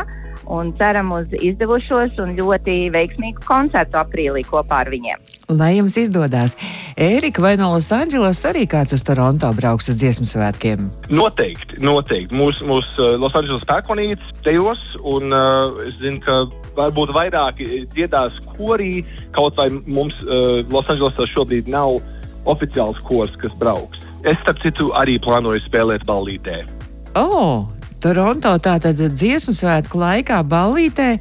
un 0.49 0.71
ceram 0.79 1.11
uz 1.13 1.29
izdevušos 1.35 2.17
un 2.23 2.33
ļoti 2.39 2.79
veiksmīgu 2.95 3.45
koncertu 3.45 3.99
aprīlī 4.01 4.45
kopā 4.47 4.85
ar 4.85 4.93
viņiem. 4.93 5.38
Lai 5.49 5.71
jums 5.79 5.95
izdodas, 5.97 6.53
Ērika, 6.93 7.41
vai 7.41 7.55
no 7.57 7.71
Losandželos 7.73 8.43
arī 8.45 8.67
kāds 8.69 8.93
uz 8.93 9.01
Toronto 9.01 9.49
brauks 9.57 9.89
uz 9.89 9.95
dziesmu 9.97 10.27
svētkiem? 10.29 10.83
Noteikti, 11.09 11.79
noteikti. 11.81 12.37
Mūsu 12.37 12.67
mūs, 12.69 12.91
uh, 13.01 13.15
Losandželos 13.17 13.65
pērkonītes 13.65 14.43
dejos, 14.45 14.83
un 15.01 15.33
uh, 15.33 15.73
es 15.87 15.97
zinu, 16.03 16.21
ka 16.21 16.43
varbūt 16.77 17.15
vairāk 17.17 17.63
dziedās 17.95 18.37
korī, 18.51 19.01
kaut 19.33 19.57
vai 19.57 19.71
mums 19.73 20.21
uh, 20.27 20.61
Losandželosā 20.69 21.25
šobrīd 21.33 21.73
nav 21.73 21.97
oficiāls 22.45 23.01
kurs, 23.09 23.33
kas 23.41 23.57
brauks. 23.57 24.05
Es, 24.21 24.37
starp 24.43 24.61
citu, 24.61 24.93
arī 25.01 25.17
plānoju 25.17 25.65
spēlēt 25.65 26.05
ballītē. 26.05 26.61
Oh, 27.17 27.65
Toronto 27.99 28.53
tātad 28.61 29.01
dziesmu 29.01 29.57
svētku 29.57 29.97
laikā 29.97 30.43
ballītē. 30.45 31.15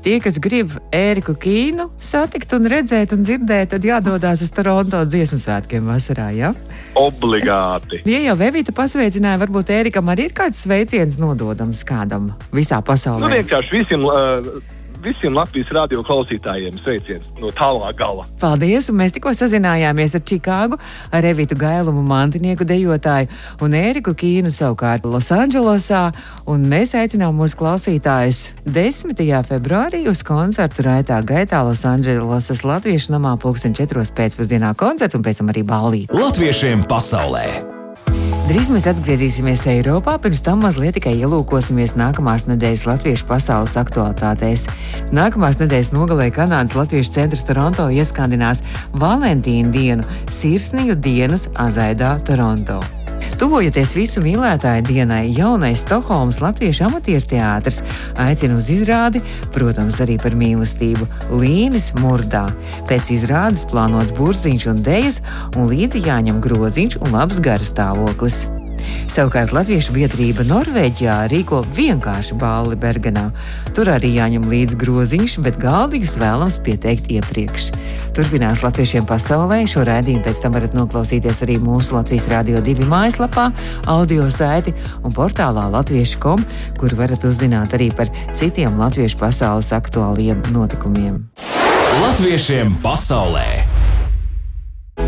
Tie, 0.00 0.14
kas 0.24 0.38
grib 0.40 0.72
Ēriku 0.96 1.34
Kīnu 1.36 1.90
satikt 2.00 2.54
un 2.56 2.64
redzēt 2.72 3.12
un 3.12 3.20
dzirdēt, 3.20 3.74
tad 3.74 3.84
jādodas 3.84 4.40
uz 4.40 4.48
Toronto 4.54 5.02
dziesmu 5.04 5.36
svētkiem 5.42 5.90
vasarā. 5.90 6.30
Ja? 6.32 6.54
Obligāti. 6.96 8.00
Ja 8.08 8.22
jau 8.24 8.38
Vevita 8.40 8.72
pasveicināja, 8.72 9.42
varbūt 9.42 9.74
Ērikam 9.76 10.08
arī 10.08 10.30
ir 10.30 10.36
kāds 10.36 10.64
sveiciens 10.64 11.20
nododams 11.20 11.84
kādam 11.84 12.30
visā 12.48 12.80
pasaulē. 12.80 13.26
Nu, 13.26 13.32
vienkārši 13.42 13.76
visiem. 13.76 14.08
Uh, 14.08 14.78
visiem 15.04 15.34
Latvijas 15.36 15.70
radio 15.74 16.02
klausītājiem 16.06 16.76
sveiciens 16.80 17.30
no 17.40 17.52
tālā 17.54 17.92
gala. 17.96 18.26
Paldies! 18.40 18.90
Mēs 18.90 19.14
tikko 19.16 19.32
sazinājāmies 19.36 20.16
ar 20.18 20.24
Čikāgu, 20.26 20.78
ar 21.14 21.26
Evitu 21.26 21.56
Gailumu, 21.58 22.02
mantinieku 22.06 22.66
dejotāju 22.68 23.30
un 23.64 23.76
Ēriku 23.78 24.14
Kīnu 24.18 24.52
savukārt 24.54 25.06
Losandželosā. 25.08 26.02
Mēs 26.60 26.94
aicinām 26.98 27.36
mūsu 27.38 27.58
klausītājus 27.60 28.42
10. 28.66 29.16
februārī 29.48 30.04
uz 30.10 30.24
koncertu 30.26 30.84
raitā 30.86 31.22
gaitā 31.26 31.62
Losandželosas 31.66 32.64
Latviešu 32.66 33.16
namā 33.16 33.36
pulksten 33.40 33.76
4. 33.76 34.06
pēcpusdienā 34.16 34.74
koncerts 34.78 35.18
un 35.18 35.26
pēc 35.26 35.42
tam 35.42 35.54
arī 35.54 35.66
ballīt. 35.66 36.14
Latviešiem 36.14 36.88
pasaulē! 36.90 37.69
Drīz 38.50 38.66
mēs 38.74 38.88
atgriezīsimies 38.90 39.60
Eiropā, 39.70 40.16
pirms 40.18 40.40
tam 40.42 40.64
mazliet 40.64 40.96
tikai 40.96 41.12
ielūkosimies 41.20 41.92
nākamās 41.94 42.48
nedēļas 42.48 42.82
latviešu 42.88 43.28
pasaules 43.28 43.76
aktualitātēs. 43.78 44.66
Nākamās 45.14 45.60
nedēļas 45.62 45.92
nogalē 45.94 46.32
Kanādas 46.34 46.74
Latviešu 46.74 47.14
centrs 47.14 47.46
Toronto 47.46 47.86
ieskandinās 47.94 48.66
Valentīna 48.98 49.70
dienu 49.70 50.22
Sirsniju 50.34 50.98
dienas 50.98 51.46
Azaidā 51.62 52.16
Toronto. 52.26 52.82
Tuvojoties 53.40 53.94
visu 53.96 54.20
mīlētāju 54.20 54.82
dienai, 54.84 55.22
jaunais 55.32 55.80
Stokholmas 55.80 56.42
Latviešu 56.42 56.84
amatieru 56.90 57.24
teātris 57.30 57.78
aicina 58.20 58.58
uz 58.60 58.68
izrādi, 58.68 59.22
protams, 59.56 59.96
arī 60.04 60.18
par 60.20 60.36
mīlestību 60.36 61.08
Līnis 61.40 61.94
Murdā. 61.96 62.44
Pēc 62.90 63.14
izrādes 63.16 63.64
plānots 63.72 64.12
burziņš 64.20 64.70
un 64.74 64.84
dēļas, 64.84 65.22
un 65.56 65.72
līdzi 65.72 66.04
jāņem 66.04 66.44
groziņš 66.44 67.00
un 67.00 67.16
labs 67.16 67.40
garstāvoklis. 67.40 68.44
Savukārt 69.10 69.50
Latviešu 69.50 69.94
biedrība 69.96 70.44
Norvēģijā 70.46 71.16
rīko 71.32 71.64
vienkārši 71.74 72.36
balli 72.38 72.76
Bergenā. 72.78 73.26
Tur 73.74 73.90
arī 73.90 74.12
jāņem 74.14 74.46
līdzi 74.50 74.78
groziņš, 74.80 75.34
bet 75.44 75.58
galdīgas 75.62 76.14
vēlams 76.20 76.60
pieteikt 76.66 77.10
iepriekš. 77.10 77.70
Turpinās 78.16 78.62
Latviešiem 78.62 79.06
pasaulē. 79.08 79.62
Šo 79.70 79.82
raidījumu 79.88 80.22
pēc 80.26 80.42
tam 80.44 80.54
varat 80.54 80.76
noklausīties 80.78 81.42
arī 81.46 81.58
mūsu 81.62 81.96
Latvijas 81.98 82.28
Rādio 82.30 82.62
2 82.66 82.86
mājaslapā, 82.90 83.48
audio 83.90 84.28
saiti 84.30 84.74
un 85.02 85.14
portālā 85.14 85.66
latviešu.com, 85.74 86.46
kur 86.78 86.94
varat 86.98 87.26
uzzināt 87.26 87.74
arī 87.78 87.90
par 87.96 88.10
citiem 88.38 88.78
latviešu 88.80 89.18
pasaules 89.20 89.72
aktuāliem 89.74 90.42
notikumiem. 90.54 91.22
Latviešiem 92.00 92.78
pasaulē! 92.84 93.59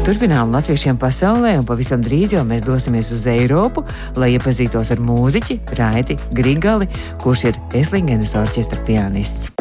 Turpinām 0.02 0.50
latviešiem 0.50 0.96
pasaulē, 0.98 1.52
un 1.60 1.66
pavisam 1.66 2.02
drīz 2.02 2.32
jau 2.34 2.40
mēs 2.42 2.64
dosimies 2.66 3.12
uz 3.14 3.22
Eiropu, 3.30 3.84
lai 4.18 4.32
iepazītos 4.34 4.90
ar 4.90 4.98
mūziķi 4.98 5.60
Raiti 5.78 6.16
Grigali, 6.34 6.90
kurš 7.22 7.44
ir 7.52 7.60
Eslingenes 7.78 8.34
orķestra 8.34 8.82
pianists. 8.88 9.52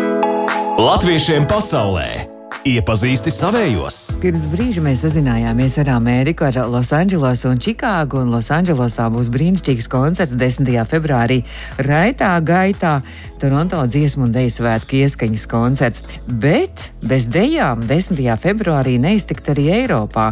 Latviešiem 0.81 1.45
pasaulē! 1.45 2.31
Iepazīsti 2.61 3.31
savējos. 3.33 3.95
Pirms 4.21 4.43
brīža 4.51 4.83
mēs 4.85 4.99
sazinājāmies 5.01 5.79
ar 5.81 5.87
Ameriku, 5.95 6.45
ar 6.45 6.59
Losandželosu 6.69 7.49
un 7.49 7.61
Čikāgu. 7.61 8.19
Un 8.21 8.29
Losandželosā 8.35 9.07
būs 9.09 9.31
brīnišķīgs 9.33 9.89
koncerts 9.89 10.35
10. 10.37 10.69
februārī 10.85 11.39
Raitā 11.81 12.35
gaitā. 12.45 12.99
Toronto 13.41 13.79
dziesmu 13.89 14.27
un 14.27 14.33
dēļu 14.35 14.51
svētku 14.53 14.99
ieskaņas 14.99 15.47
koncerts. 15.49 16.03
Bet 16.29 16.91
bez 17.01 17.25
dejām 17.31 17.81
10. 17.89 18.19
februārī 18.43 18.99
neiztikt 19.01 19.49
arī 19.49 19.71
Eiropā, 19.79 20.27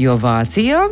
jo 0.00 0.16
Vācijā 0.20 0.86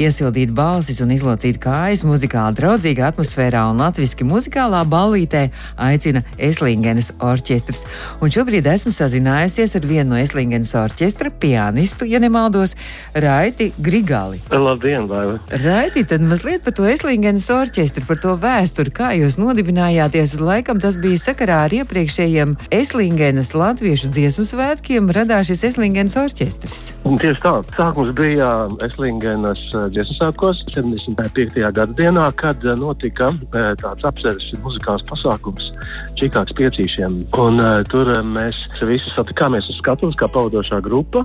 iesildīt 0.00 0.52
balsis 0.54 0.98
un 1.00 1.12
izlocīt 1.14 1.60
kājas 1.62 2.02
muzikāli 2.04 2.58
draudzīgā 2.58 3.08
atmosfērā 3.12 3.62
un 3.70 3.80
latviski 3.80 4.26
muzikālā 4.26 4.82
ballītē 4.90 5.46
aicina 5.80 6.24
Eslingenes 6.36 7.12
orķestrs. 7.22 7.84
Un 8.20 8.32
šobrīd 8.34 8.66
esmu 8.68 8.92
sazinājusies 8.94 9.76
ar 9.78 9.86
vienu 9.88 10.14
no 10.14 10.20
Eslingenes 10.20 10.74
orķestra 10.76 11.32
pianistu, 11.40 12.08
ja 12.10 12.20
nemaldos, 12.20 12.74
Raiti 13.14 13.70
Grigali. 13.78 14.42
Labdien, 14.50 15.08
Baiva! 15.08 15.38
Raiti, 15.62 16.04
tad 16.10 16.26
mazliet 16.26 16.66
par 16.66 16.76
to 16.76 16.88
Eslingenes 16.90 17.46
orķestru, 17.54 18.04
par 18.08 18.20
to 18.20 18.34
vēsturi, 18.42 18.92
kā 18.94 19.14
jūs 19.16 19.38
nodibinājāties. 19.40 20.36
Laikam 20.42 20.82
tas 20.82 20.98
bija 21.00 21.13
sakarā 21.20 21.64
ar 21.66 21.72
iepriekšējiem 21.74 22.54
Eslingenes 22.74 23.52
latviešu 23.56 24.10
dziesmu 24.14 24.44
svētkiem, 24.48 25.10
radās 25.14 25.48
šis 25.50 25.64
Eslingenes 25.70 26.16
orķestris. 26.20 26.78
Tieši 27.04 27.42
tā, 27.44 27.52
sākums 27.76 28.12
bija 28.16 28.50
Eslingenes 28.84 29.62
eh, 29.72 29.88
dziesmu 29.94 30.18
svētkos 30.18 30.62
75. 30.74 31.60
gada 31.76 31.96
dienā, 31.98 32.28
kad 32.40 32.64
eh, 32.64 32.76
notika 32.80 33.30
eh, 33.32 33.72
tāds 33.80 34.06
apsevis 34.08 34.50
muzikāls 34.64 35.04
pasākums 35.10 35.70
Čikāgas 36.18 36.54
piecīšiem. 36.58 37.16
Un, 37.40 37.58
uh, 37.58 37.80
tur 37.90 38.08
mēs 38.28 38.56
visi 38.86 39.10
satikāmies 39.12 39.66
uz 39.72 39.80
skatuves, 39.80 40.16
kā 40.20 40.28
pavadošā 40.30 40.78
grupa. 40.84 41.24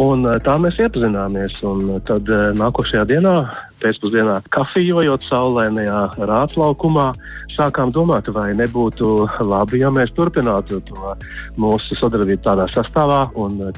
Un, 0.00 0.24
tā 0.42 0.56
mēs 0.62 0.80
iepazināmies. 0.80 1.58
Un 1.68 1.98
tad 2.08 2.30
nākošajā 2.58 3.04
dienā, 3.12 3.34
pēcpusdienā, 3.82 4.38
kafijojot 4.54 5.24
saulēnajā 5.28 6.00
rātlaukumā, 6.30 7.06
sākām 7.54 7.92
domāt, 7.94 8.30
vai 8.34 8.50
nebūtu 8.58 9.28
labi, 9.44 9.82
ja 9.82 9.90
mēs 9.94 10.14
turpinātu 10.16 10.80
to 10.88 11.14
mūsu 11.60 11.98
sadarbību 11.98 12.42
tādā 12.46 12.68
sastāvā. 12.72 13.26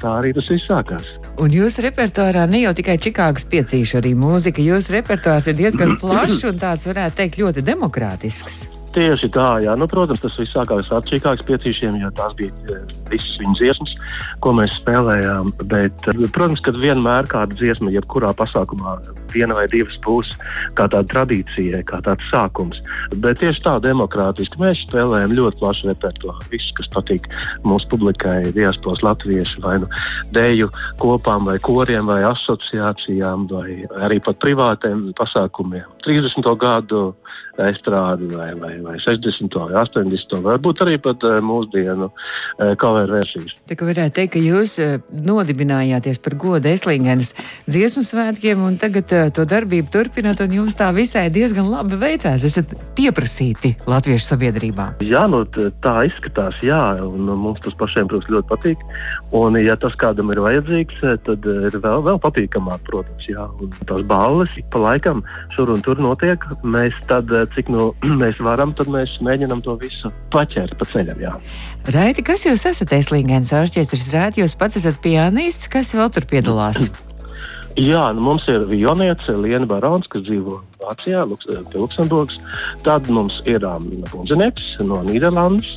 Tā 0.00 0.14
arī 0.20 0.32
tas 0.36 0.48
viss 0.52 0.68
sākās. 0.68 1.10
Un 1.42 1.52
jūsu 1.52 1.84
repertuārā 1.86 2.46
ne 2.50 2.64
jau 2.64 2.74
tikai 2.76 2.98
Čikāgas 3.02 3.46
piecīša, 3.50 4.00
arī 4.00 4.14
mūzika. 4.18 4.64
Jūsu 4.64 4.96
repertuārs 4.98 5.50
ir 5.50 5.60
diezgan 5.60 5.96
plašs 6.02 6.46
un 6.48 6.62
tāds, 6.62 6.88
varētu 6.88 7.22
teikt, 7.22 7.40
ļoti 7.42 7.66
demokrātisks. 7.66 8.66
Tieši 8.96 9.28
tā, 9.28 9.60
jā. 9.60 9.74
Nu, 9.76 9.84
protams, 9.92 10.22
tas 10.22 10.38
viss 10.40 10.54
sākās 10.56 10.86
ar 10.88 11.02
Čikāgas 11.04 11.44
piecīšiem, 11.44 11.98
jo 12.00 12.08
tās 12.16 12.32
bija 12.38 12.48
eh, 12.72 12.94
visas 13.10 13.34
viņas 13.42 13.58
dziesmas, 13.60 13.90
ko 14.40 14.54
mēs 14.56 14.72
spēlējām. 14.78 15.50
Bet, 15.68 16.06
eh, 16.08 16.22
protams, 16.32 16.62
ka 16.64 16.72
vienmēr 16.72 17.28
kāda 17.28 17.58
dziesma, 17.58 17.92
jebkurā 17.92 18.30
pasākumā, 18.38 18.94
viena 19.34 19.58
vai 19.58 19.66
divas 19.68 19.98
būs 20.00 20.30
kā 20.78 20.86
tāda 20.88 21.04
tradīcija, 21.12 21.82
kā 21.90 22.00
tāds 22.06 22.24
sākums. 22.30 22.80
Bet 23.20 23.42
tieši 23.42 23.66
tā, 23.66 23.74
demokrātiski 23.84 24.62
mēs 24.62 24.86
spēlējam 24.86 25.36
ļoti 25.36 25.60
plašu 25.60 25.90
repertuāru. 25.90 26.48
Viss, 26.54 26.72
kas 26.80 26.88
patīk 26.96 27.28
mūsu 27.68 27.90
publikai, 27.92 28.54
diasporas 28.56 29.04
latviešu 29.04 29.60
vai 29.66 29.76
nu 29.84 29.90
dēļu 30.32 30.70
kopām, 31.04 31.50
vai 31.50 31.58
koriem, 31.60 32.08
vai 32.08 32.22
asociācijām, 32.30 33.44
vai 33.52 33.84
arī 34.08 34.22
pat 34.24 34.40
privātiem 34.40 35.10
pasākumiem. 35.20 35.84
30. 36.06 36.48
gadu 36.56 37.10
estrādi 37.58 38.28
vai, 38.30 38.52
vai, 38.54 38.74
vai 38.86 38.96
60. 39.02 39.58
vai 39.62 39.76
80. 39.82 40.36
varbūt 40.46 40.84
arī 40.86 40.98
pat 41.02 41.26
uh, 41.26 41.38
mūsdienu 41.44 42.10
cover 42.80 43.10
versijas. 43.10 43.56
Tā 43.68 43.76
kā 43.78 43.88
varētu 43.88 44.16
teikt, 44.20 44.34
ka 44.36 44.42
jūs 44.42 44.76
uh, 44.82 44.96
nodibinājāties 45.10 46.20
par 46.24 46.36
godu 46.40 46.70
Eslingenes 46.70 47.34
dziesmu 47.68 48.04
svētkiem 48.06 48.62
un 48.66 48.78
tagad 48.80 49.10
to 49.34 49.44
darbību 49.48 49.90
turpināt, 49.92 50.40
un 50.44 50.54
jums 50.60 50.76
tā 50.78 50.88
visai 50.96 51.26
diezgan 51.32 51.68
labi 51.70 51.98
veicās. 52.00 52.44
Esat 52.46 52.72
pieprasīti 52.96 53.74
Latviešu 53.88 54.30
sabiedrībā. 54.30 54.88
Jā, 55.04 55.26
nu, 55.30 55.42
tā 55.84 55.94
izskatās, 56.08 56.58
jā, 56.64 56.80
un 57.04 57.28
mums 57.38 57.62
tas 57.64 57.76
pašiem, 57.78 58.08
protams, 58.10 58.30
ļoti 58.32 58.50
patīk. 58.50 58.84
Un, 59.36 59.58
ja 59.60 59.76
tas 59.80 59.96
kādam 59.98 60.32
ir 60.34 60.40
vajadzīgs, 60.44 61.02
tad 61.26 61.46
ir 61.46 61.78
vēl, 61.82 62.04
vēl 62.06 62.20
patīkamāk, 62.22 62.84
protams, 62.88 63.28
jā. 63.30 63.48
Un 63.62 63.72
tās 63.88 64.04
balles 64.08 64.52
pa 64.72 64.82
laikam 64.82 65.22
šur 65.54 65.72
un 65.74 65.84
tur 65.84 66.00
notiek. 66.02 66.42
Mēs 66.66 66.96
tad 67.10 67.32
cik 67.56 67.70
nu 67.72 67.90
mēs 68.22 68.40
varam, 68.44 68.74
tad 68.78 68.90
mēs 68.92 69.16
mēģinām 69.24 69.62
to 69.64 69.76
visu 69.80 70.12
paķert 70.34 70.76
pa 70.78 70.88
ceļam. 70.92 71.22
Jā. 71.22 71.34
Raiti, 71.94 72.24
kas 72.26 72.46
jūs 72.48 72.66
esat? 72.68 72.94
Eslīngens 72.96 73.54
orķestris, 73.56 74.12
Raiti, 74.14 74.44
jūs 74.44 74.56
pats 74.58 74.80
esat 74.82 75.02
pianists, 75.04 75.70
kas 75.72 75.94
vēl 75.96 76.12
tur 76.14 76.28
piedalās? 76.30 76.86
Jā, 77.76 78.06
nu 78.16 78.22
mums 78.24 78.46
ir 78.48 78.62
violniece 78.70 79.34
Liena 79.36 79.66
Barons, 79.68 80.06
kas 80.08 80.22
dzīvo 80.24 80.62
Vācijā, 80.80 81.26
Luks, 81.28 81.44
eh, 81.52 81.60
Luksemburgas. 81.76 82.38
Tad 82.86 83.10
mums 83.12 83.42
ir 83.44 83.66
um, 83.68 83.84
Bunzinieks 84.08 84.78
no 84.88 85.02
Nīderlandes, 85.04 85.74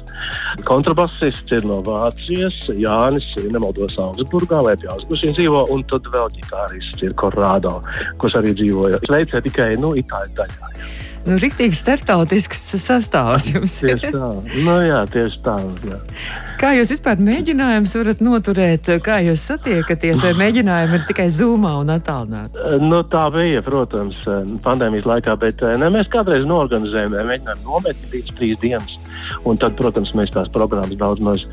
kontrabasists 0.64 1.52
ir 1.52 1.68
no 1.68 1.82
Vācijas, 1.84 2.56
Jānis, 2.72 3.28
ja 3.36 3.52
nemaldos, 3.52 3.98
Augsburgā 4.00 4.62
vai 4.64 4.78
pie 4.80 4.88
Augsburgas 4.94 5.26
viņš 5.28 5.38
dzīvo, 5.42 5.66
un 5.76 5.84
tad 5.92 6.08
vēl 6.16 6.32
ģitārists 6.38 7.04
ir 7.04 7.18
Korādo, 7.20 7.82
kurš 8.24 8.40
arī 8.40 8.56
dzīvoja 8.56 9.04
Šveicē 9.04 9.44
tikai 9.50 9.74
nu, 9.84 9.92
Itāļu 10.00 10.40
daļā. 10.40 10.74
Jā. 10.80 11.09
Nu, 11.28 11.38
Rīktīgi 11.42 11.76
startautisks 11.78 12.62
sastāvs 12.80 13.50
jums 13.54 13.76
ir. 13.84 14.00
Tieši 14.00 14.14
tā, 14.16 14.30
nu, 14.66 14.78
jā, 14.86 15.02
tieši 15.12 15.42
tā. 15.46 15.58
Jā. 15.88 16.00
Kā 16.60 16.74
jūs 16.76 16.90
vispār 16.92 17.22
mēģinājumus 17.24 17.94
varat 17.96 18.22
noturēt, 18.24 18.90
kā 19.04 19.20
jūs 19.24 19.44
satiekaties, 19.48 20.24
vai 20.26 20.34
mēģinājumi 20.42 20.98
ir 20.98 21.06
tikai 21.08 21.28
zūmā 21.32 21.72
un 21.80 21.94
attālināti? 21.94 22.60
Nu, 22.84 23.00
tā 23.08 23.22
bija, 23.32 23.62
protams, 23.64 24.18
pandēmijas 24.66 25.08
laikā, 25.08 25.36
bet 25.40 25.64
ne, 25.80 25.88
mēs 25.94 26.10
kādreiz 26.12 26.44
norganizējām, 26.50 27.16
mēģinājām 27.16 27.64
nometni 27.64 28.12
līdz 28.16 28.34
trīs 28.36 28.60
dienas. 28.64 28.98
Un 29.48 29.60
tad, 29.62 29.78
protams, 29.80 30.12
mēs 30.18 30.34
tās 30.36 30.50
programmas 30.52 30.98
daudz 31.00 31.24
maz 31.24 31.46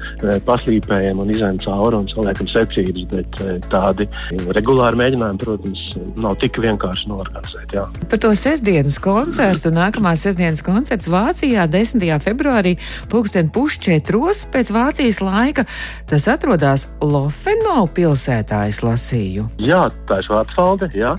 paslīpējam 0.46 1.23
un 1.23 1.30
izējām 1.30 1.61
cauri 1.62 2.00
un 2.00 2.11
saliekam 2.11 2.50
secības, 2.50 3.06
bet 3.12 3.38
tādi 3.70 4.08
regulāri 4.56 4.99
mēģinājumi, 5.02 5.42
protams, 5.42 5.85
nav 6.23 6.35
tik 6.42 6.58
vienkārši 6.64 7.12
norganizēt. 7.12 7.76
Jā. 7.78 7.87
Par 8.11 8.23
to 8.23 8.32
sestdienas 8.38 8.99
koncertu, 9.02 9.55
nākamā 9.64 10.12
sestdienas 10.18 10.60
koncerts 10.66 11.08
Vācijā 11.08 11.64
10. 11.70 12.04
februārī 12.20 12.75
pulksten 13.08 13.48
pušķetros 13.54 14.44
pēc 14.52 14.72
Vācijas 14.75 15.22
laika. 15.25 15.64
Tas 16.10 16.28
atrodas 16.28 16.88
Lofeno 17.00 17.86
pilsētā, 17.96 18.66
es 18.68 18.82
lasīju. 18.84 19.46
Jā, 19.62 19.86
tā 20.08 20.20
ir 20.20 20.28
Vācijā. 20.28 20.90
Jā. 20.96 21.14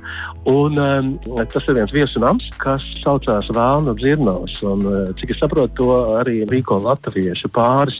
Un, 0.47 0.77
um, 0.79 1.09
tas 1.51 1.65
ir 1.67 1.75
viens 1.75 1.91
viesunams, 1.91 2.47
kas 2.61 2.83
saucās 3.01 3.49
Vēlnu 3.53 3.95
dzirnavas. 3.99 4.55
Un, 4.63 4.85
uh, 4.87 5.09
cik 5.19 5.33
es 5.33 5.41
saprotu, 5.41 5.73
to 5.77 5.97
arī 6.21 6.41
rīko 6.47 6.79
latviešu 6.85 7.51
pāris. 7.53 7.99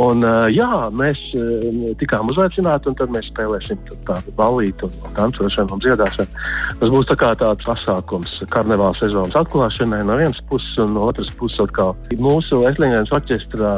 Un, 0.00 0.24
uh, 0.26 0.48
jā, 0.50 0.88
mēs 0.94 1.20
uh, 1.38 1.94
tikām 2.00 2.32
uzaicināti, 2.32 2.90
un 2.90 2.98
tad 2.98 3.12
mēs 3.14 3.30
spēlēsim 3.30 3.78
tādu 4.08 4.34
ballītu, 4.38 4.90
un 5.06 5.14
dancošanu 5.16 5.76
un 5.76 5.84
dziedāšanu. 5.84 6.42
Tas 6.80 6.92
būs 6.92 7.08
tā 7.12 7.30
tāds 7.38 7.66
pasākums 7.66 8.36
karnevāla 8.50 8.96
sezonas 8.98 9.38
atklāšanai 9.74 10.04
no 10.06 10.16
vienas 10.16 10.40
puses, 10.48 10.76
un 10.78 10.94
no 10.94 11.08
otras 11.08 11.30
puses 11.30 11.60
atkal 11.60 11.94
mūsu 12.18 12.62
Eslīņas 12.68 13.12
orķestrā 13.12 13.72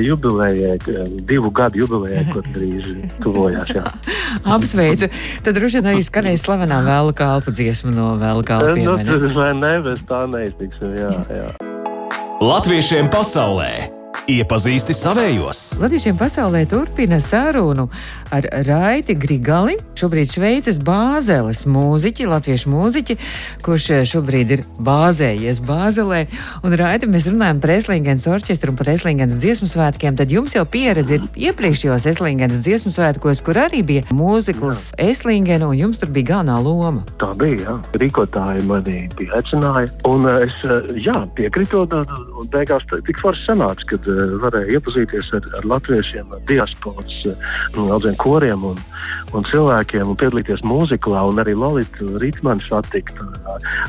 jubileja 0.00 0.76
jubilejai, 0.76 0.78
divu 1.28 1.50
gadu 1.50 1.78
jubilejai, 1.84 2.24
kur 2.32 2.44
drīz 2.54 3.18
tuvojās. 3.22 3.70
Apsveicu. 4.54 5.10
Tad 5.44 5.54
droši 5.54 5.80
vien 5.80 5.92
arī 5.92 6.02
skanēs 6.02 6.44
slavenā 6.46 6.82
vēlu 6.86 7.14
kalpu 7.14 7.52
dziesma 7.52 7.92
no 7.92 8.16
vēlu 8.20 8.44
kalpiem. 8.44 8.84
Nu, 9.04 9.20
vai 9.34 9.52
ne, 9.54 9.76
bez 9.84 10.02
tā 10.08 10.26
neiztiksim. 10.30 10.96
Jā, 10.96 11.14
jā. 11.30 11.48
Latviešiem 12.40 13.10
pasaulē! 13.12 14.00
Iepazīsti 14.30 14.94
savējos. 14.94 15.80
Latviešiem 15.80 16.16
pasaulē 16.18 16.64
turpina 16.68 17.18
sarunu 17.22 17.88
ar 18.34 18.46
Raiti 18.66 19.14
Grigali, 19.18 19.76
šobrīd 19.98 20.30
Šveices 20.30 20.78
bāzeles 20.84 21.64
mūziķi, 21.68 22.28
latviešu 22.30 22.70
mūziķi, 22.70 23.16
kurš 23.64 23.88
šobrīd 24.10 24.54
ir 24.54 24.62
bāzējies 24.86 25.60
Bāzelē. 25.66 26.22
Un 26.66 26.76
Raiti 26.78 27.08
mēs 27.10 27.28
runājam 27.30 27.60
par 27.62 27.74
Eslingens 27.74 28.26
orķestru 28.30 28.74
un 28.74 28.78
par 28.78 28.92
Eslingens 28.94 29.40
dziesmu 29.42 29.68
svētkiem. 29.70 30.18
Tad 30.18 30.32
jums 30.32 30.54
jau 30.56 30.64
pieredze 30.68 31.18
ir 31.18 31.26
iepriekšējos 31.48 32.06
Eslingens 32.12 32.60
dziesmu 32.64 32.92
svētkos, 32.94 33.42
kur 33.46 33.58
arī 33.60 33.82
bija 33.86 34.06
mūzikls 34.14 34.92
Eslingena, 35.00 35.68
un 35.70 35.78
jums 35.78 36.00
tur 36.00 36.12
bija 36.14 36.34
galvenā 36.34 36.60
loma. 36.64 37.04
Tā 37.20 37.32
bija, 37.40 37.60
jā. 37.66 37.76
Rīkotāji 38.00 38.64
mani 38.68 39.04
bija 39.18 39.40
aicināja, 39.40 39.90
un 40.08 40.28
es 40.36 40.56
jā, 41.02 41.18
piekritu, 41.36 41.82
un 41.90 42.50
beigās 42.52 42.86
tik 42.90 43.18
forši 43.20 43.48
sanāca, 43.50 43.88
kad 43.94 44.08
varēja 44.44 44.78
iepazīties 44.78 45.32
ar, 45.36 45.50
ar 45.58 45.68
latviešiem, 45.74 46.32
ar 46.36 46.44
diasporas 46.48 47.20
nu, 47.74 47.88
daudziem 47.90 48.16
koriem 48.20 48.64
un, 48.70 48.80
un 49.36 49.46
cilvēkiem 49.48 50.12
un 50.12 50.18
piedalīties 50.20 50.62
mūziklā 50.66 51.22
un 51.30 51.40
arī 51.42 51.54
Lolita 51.58 52.06
Rītmanu 52.22 52.64
satikt 52.64 53.20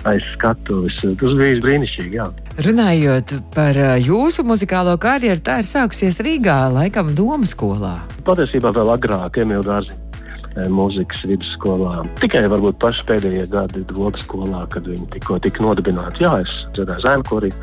aiz 0.10 0.28
skatuves. 0.36 1.00
Tas 1.02 1.36
bija 1.40 1.62
brīnišķīgi. 1.64 2.20
Jā. 2.20 2.30
Runājot 2.66 3.36
par 3.56 3.80
jūsu 4.02 4.46
muzikālo 4.48 4.96
karjeru, 5.02 5.44
tā 5.44 5.62
ir 5.62 5.68
sākusies 5.68 6.22
Rīgā, 6.24 6.62
laikam 6.74 7.12
Doma 7.18 7.48
skolā. 7.50 7.98
Patiesībā 8.28 8.74
vēl 8.76 8.94
agrāk 8.96 9.42
Emīļa 9.44 9.68
Dārziņa 9.68 10.68
mūzikas 10.72 11.24
vidusskolā. 11.30 12.02
Tikai 12.20 12.44
varbūt 12.52 12.80
paši 12.82 13.06
pēdējie 13.08 13.46
gadi 13.54 13.86
Dvogas 13.88 14.26
skolā, 14.28 14.66
kad 14.74 14.88
viņi 14.90 15.08
tikko 15.14 15.40
tika 15.44 15.64
nodibināti. 15.64 16.26
Jā, 16.26 16.42
es 16.44 16.58
dziedāju 16.76 17.08
zēnkorī, 17.08 17.54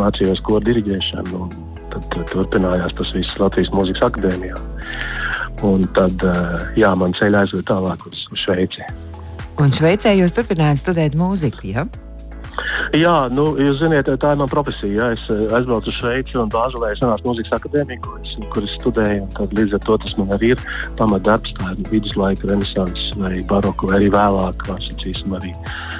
mācījos 0.00 0.40
koru 0.46 0.64
diriģēšanu 0.70 1.42
un 1.44 1.52
Tad 1.92 2.28
turpinājās 2.32 2.94
tas 2.98 3.12
viss 3.16 3.38
Latvijas 3.40 3.70
Mūzikas 3.72 4.08
akadēmijā. 4.10 4.58
Un 5.66 5.88
tad 5.96 6.22
jā, 6.78 6.90
man 6.94 7.14
ceļā 7.18 7.44
aizved 7.46 7.66
tālāk 7.66 8.04
uz 8.10 8.26
Šveici. 8.38 8.84
Un 9.58 9.72
Šveicē 9.74 10.12
jūs 10.14 10.36
turpinājāt 10.36 10.84
studēt 10.84 11.16
mūziku? 11.18 11.66
Ja? 11.66 11.88
Jā, 12.96 13.28
nu, 13.32 13.50
jūs 13.60 13.78
zināt, 13.82 14.08
tā 14.08 14.32
ir 14.32 14.40
mana 14.40 14.50
profesija. 14.50 14.90
Jā. 14.96 15.08
Es 15.16 15.26
eh, 15.32 15.44
aizbraucu 15.54 15.92
uz 15.92 15.98
Šveici 15.98 16.38
un 16.40 16.50
Bāzelē 16.52 16.94
sanācu 16.98 17.28
mūzikas 17.28 17.58
akadēmiju, 17.58 18.00
kur 18.04 18.18
es, 18.22 18.34
kur 18.52 18.66
es 18.66 18.74
studēju. 18.78 19.28
Līdz 19.54 19.76
ar 19.78 19.84
to 19.84 19.98
tas 20.04 20.16
man 20.18 20.32
arī 20.36 20.52
ir 20.54 20.64
pamatdarbs, 20.98 21.54
kā 21.58 21.72
ir 21.74 21.92
viduslaika 21.92 22.50
renesanss 22.50 23.12
vai 23.20 23.36
baroka, 23.50 23.88
vai 23.88 24.00
arī 24.00 24.10
vēlāk, 24.14 24.60
kā 24.64 24.78
sacīsim, 24.86 25.36
arī 25.38 25.52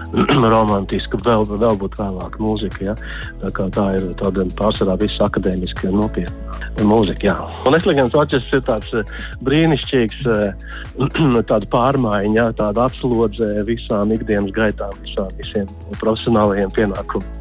romantiska, 0.55 1.21
vēl, 1.25 1.47
vēl 1.53 1.79
būtu 1.83 2.03
vēlāk 2.03 2.41
mūzika. 2.43 2.91
Jā. 2.91 2.97
Tā, 3.45 3.69
tā 3.77 3.87
ir 3.99 4.09
tāda 4.19 4.49
pārsvarā 4.59 4.99
viss 5.03 5.23
akadēmiski 5.25 5.93
nopietna 5.95 6.89
mūzika. 6.89 7.29
Jā. 7.29 7.37
Un 7.69 7.77
es 7.79 7.87
liekas, 7.89 8.13
ka 8.15 8.27
tas 8.33 8.51
ir 8.57 8.65
tāds 8.67 8.93
eh, 8.97 9.15
brīnišķīgs 9.47 10.25
eh, 10.33 11.69
pārmaiņa, 11.77 12.51
tāda 12.59 12.89
atslodze 12.89 13.53
visām 13.69 14.15
ikdienas 14.17 14.55
gaitām, 14.57 14.97
visām, 15.05 15.31
visiem 15.39 15.69
profesionāliem 16.01 16.48
profesionālajiem 16.49 16.73
pienākumiem. 16.73 17.37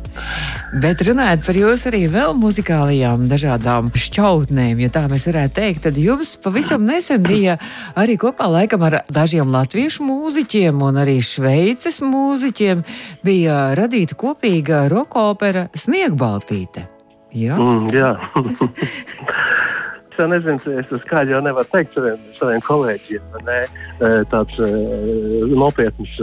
Bet 0.81 1.01
runājot 1.05 1.43
par 1.45 1.57
jūsu 1.59 1.89
arī 1.91 1.99
vēl 2.09 2.33
muzikālajām 2.41 3.27
dažādām 3.29 3.91
šķautnēm, 3.93 4.79
ja 4.81 4.89
tā 4.89 5.03
mēs 5.11 5.27
varētu 5.29 5.53
teikt, 5.59 5.83
tad 5.85 5.99
jums 6.01 6.33
pavisam 6.41 6.87
nesen 6.89 7.21
bija 7.23 7.57
arī 7.95 8.17
kopā 8.17 8.49
laikam 8.49 8.83
ar 8.87 9.03
dažiem 9.13 9.51
latviešu 9.53 10.07
mūziķiem 10.07 10.81
un 10.81 10.97
arī 11.03 11.19
šveices 11.21 12.01
mūziķiem 12.01 12.83
bija 13.23 13.75
radīta 13.77 14.17
kopīga 14.17 14.87
roka 14.89 15.29
opera 15.29 15.67
Sniegbaltīte. 15.77 16.87
Ja? 17.37 17.59
Mm, 17.61 17.93
jā. 17.93 18.15
es 20.17 20.31
nezinu, 20.31 20.73
es 20.79 20.87
to 20.89 20.99
skaļi 21.01 21.35
jau 21.35 21.41
nevaru 21.45 21.69
teikt 21.71 21.95
saviem, 21.97 22.21
saviem 22.37 22.61
kolēģiem. 22.65 23.37
Ne? 23.47 23.59
Tāds 24.31 24.57
nopietns 25.57 26.15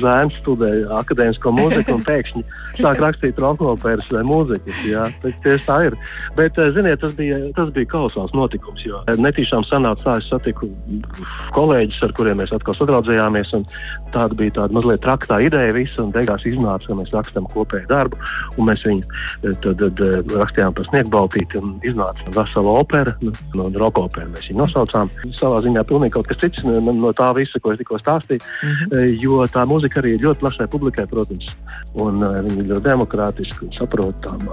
zēns 0.00 0.38
studēja 0.40 0.88
akadēmisko 1.00 1.52
mūziku 1.54 1.98
un 1.98 2.04
pēkšņi 2.06 2.44
sāk 2.84 3.02
rakstīt 3.04 3.40
rokoperas 3.42 4.08
vai 4.12 4.24
mūzikas. 4.26 4.80
Jā, 4.88 5.06
tieši 5.24 5.66
tā 5.66 5.78
ir. 5.90 5.98
Bet, 6.38 6.58
ziniet, 6.76 7.02
tas 7.04 7.14
bija, 7.18 7.40
tas 7.56 7.72
bija 7.74 7.90
kolosāls 7.92 8.34
notikums, 8.36 8.84
jo 8.86 9.02
netīšām 9.20 9.66
sanāca 9.68 10.04
tā, 10.04 10.16
es 10.22 10.30
satiku 10.32 10.70
kolēģis, 11.56 12.00
ar 12.06 12.14
kuriem 12.16 12.40
mēs 12.42 12.54
atkal 12.56 12.76
sadraudzējāmies. 12.78 13.54
Tāda 14.14 14.38
bija 14.38 14.56
tāda 14.60 14.76
mazliet 14.76 15.02
traktā 15.04 15.40
ideja 15.44 15.74
visa, 15.76 16.00
un 16.04 16.12
beigās 16.14 16.46
iznāca, 16.48 16.88
ka 16.88 16.98
mēs 16.98 17.12
rakstām 17.14 17.48
kopēju 17.52 17.90
darbu, 17.90 18.18
un 18.58 18.68
mēs 18.70 18.84
viņu 18.86 19.54
tad, 19.64 19.82
tad, 19.82 20.02
rakstījām 20.32 20.76
par 20.76 20.88
sniegbaltīti, 20.90 21.60
un 21.60 21.76
iznāca 21.86 22.34
vesela 22.36 22.78
opera. 22.80 23.14
Nu, 23.24 23.33
no 23.54 23.68
rokopēm 23.82 24.34
mēs 24.34 24.50
viņu 24.50 24.60
nosaucām. 24.62 25.12
Savā 25.36 25.60
ziņā 25.64 25.84
pilnīgi 25.88 26.16
kaut 26.16 26.28
kas 26.30 26.40
cits 26.42 26.64
no, 26.66 27.12
tā 27.16 27.30
visa, 27.36 27.60
ko 27.60 27.74
es 27.74 27.80
tikko 27.80 28.00
stāstīju. 28.02 28.40
Mm 28.40 28.74
-hmm. 28.74 29.22
Jo 29.22 29.46
tā 29.46 29.66
mūzika 29.68 30.00
arī 30.00 30.14
ir 30.14 30.24
ļoti 30.24 30.40
plašai 30.40 30.68
publikai, 30.68 31.06
protams, 31.06 31.46
un 31.94 32.22
uh, 32.22 32.40
viņa 32.40 32.60
ir 32.60 32.70
ļoti 32.72 32.84
demokrātiska 32.88 33.64
un 33.66 33.72
saprotama. 33.72 34.52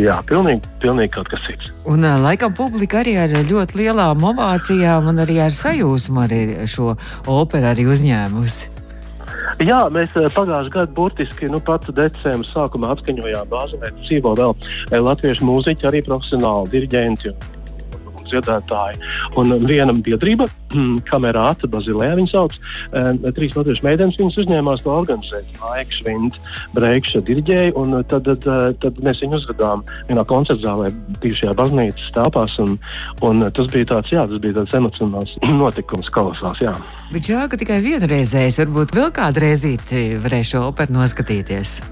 Jā, 0.00 0.22
pilnīgi, 0.24 0.62
pilnīgi 0.80 1.12
kaut 1.12 1.28
kas 1.28 1.42
cits. 1.44 1.72
Un 1.84 2.04
uh, 2.04 2.16
laikam 2.22 2.54
publika 2.56 3.02
arī 3.02 3.16
ar 3.20 3.28
ļoti 3.28 3.76
lielām 3.76 4.24
ovācijām 4.24 5.08
un 5.08 5.18
arī 5.18 5.40
ar 5.44 5.52
sajūsmu 5.52 6.22
arī 6.24 6.66
šo 6.66 6.96
operu 7.26 7.66
arī 7.66 7.84
uzņēmusi. 7.92 8.72
Jā, 9.60 9.84
mēs 9.92 10.12
pagājušajā 10.14 10.72
gadā 10.72 10.92
burtiski 10.96 11.48
nu, 11.52 11.60
pat 11.60 11.84
decembrī 11.94 12.48
sākumā 12.48 12.92
apskaņojām 12.94 13.50
bāzi, 13.50 13.80
dzīvo 14.00 14.34
vēl 14.38 14.54
latviešu 15.04 15.44
mūziķi, 15.44 15.88
arī 15.90 16.00
profesionāli 16.06 16.72
diriģenti 16.72 17.34
dziedātāji. 18.28 19.00
Un 19.40 19.54
viena 19.66 19.94
biedrība 19.94 20.48
kamerā 21.10 21.48
Ata 21.52 21.70
Bazilē, 21.70 22.12
viņa 22.18 22.32
sauc, 22.32 22.56
trīs 23.36 23.56
latviešu 23.58 23.86
meitenes, 23.86 24.18
viņas 24.20 24.40
uzņēmās 24.44 24.84
to 24.84 24.94
organizēt. 24.94 25.52
Laika 25.62 25.98
Švinta, 25.98 26.40
Breikša 26.76 27.24
diriģēja, 27.28 27.76
un 27.80 27.98
tad, 28.08 28.28
tad, 28.28 28.78
tad 28.82 29.02
mēs 29.04 29.22
viņu 29.24 29.38
uzvedām 29.40 29.84
vienā 30.10 30.26
koncerta 30.28 30.62
zālē, 30.64 30.90
bijušajā 31.22 31.54
baznīcas 31.58 32.10
telpās, 32.16 32.58
un, 32.62 32.76
un 33.26 33.46
tas 33.54 33.70
bija 33.72 33.92
tāds, 33.96 34.14
jā, 34.14 34.26
tas 34.30 34.42
bija 34.42 34.60
tāds 34.62 34.76
emocionāls 34.80 35.38
notikums, 35.62 36.12
kolosāls, 36.12 36.62
jā. 36.64 36.76
Bet 37.12 37.26
žēl, 37.28 37.42
ka 37.52 37.58
tikai 37.60 37.82
vienreizējs, 37.84 38.56
varbūt 38.62 38.94
vēl 38.96 39.10
kādu 39.12 39.42
reizīti 39.44 40.14
varēšu 40.22 40.62
operu 40.70 40.94
noskatīties. 40.96 41.82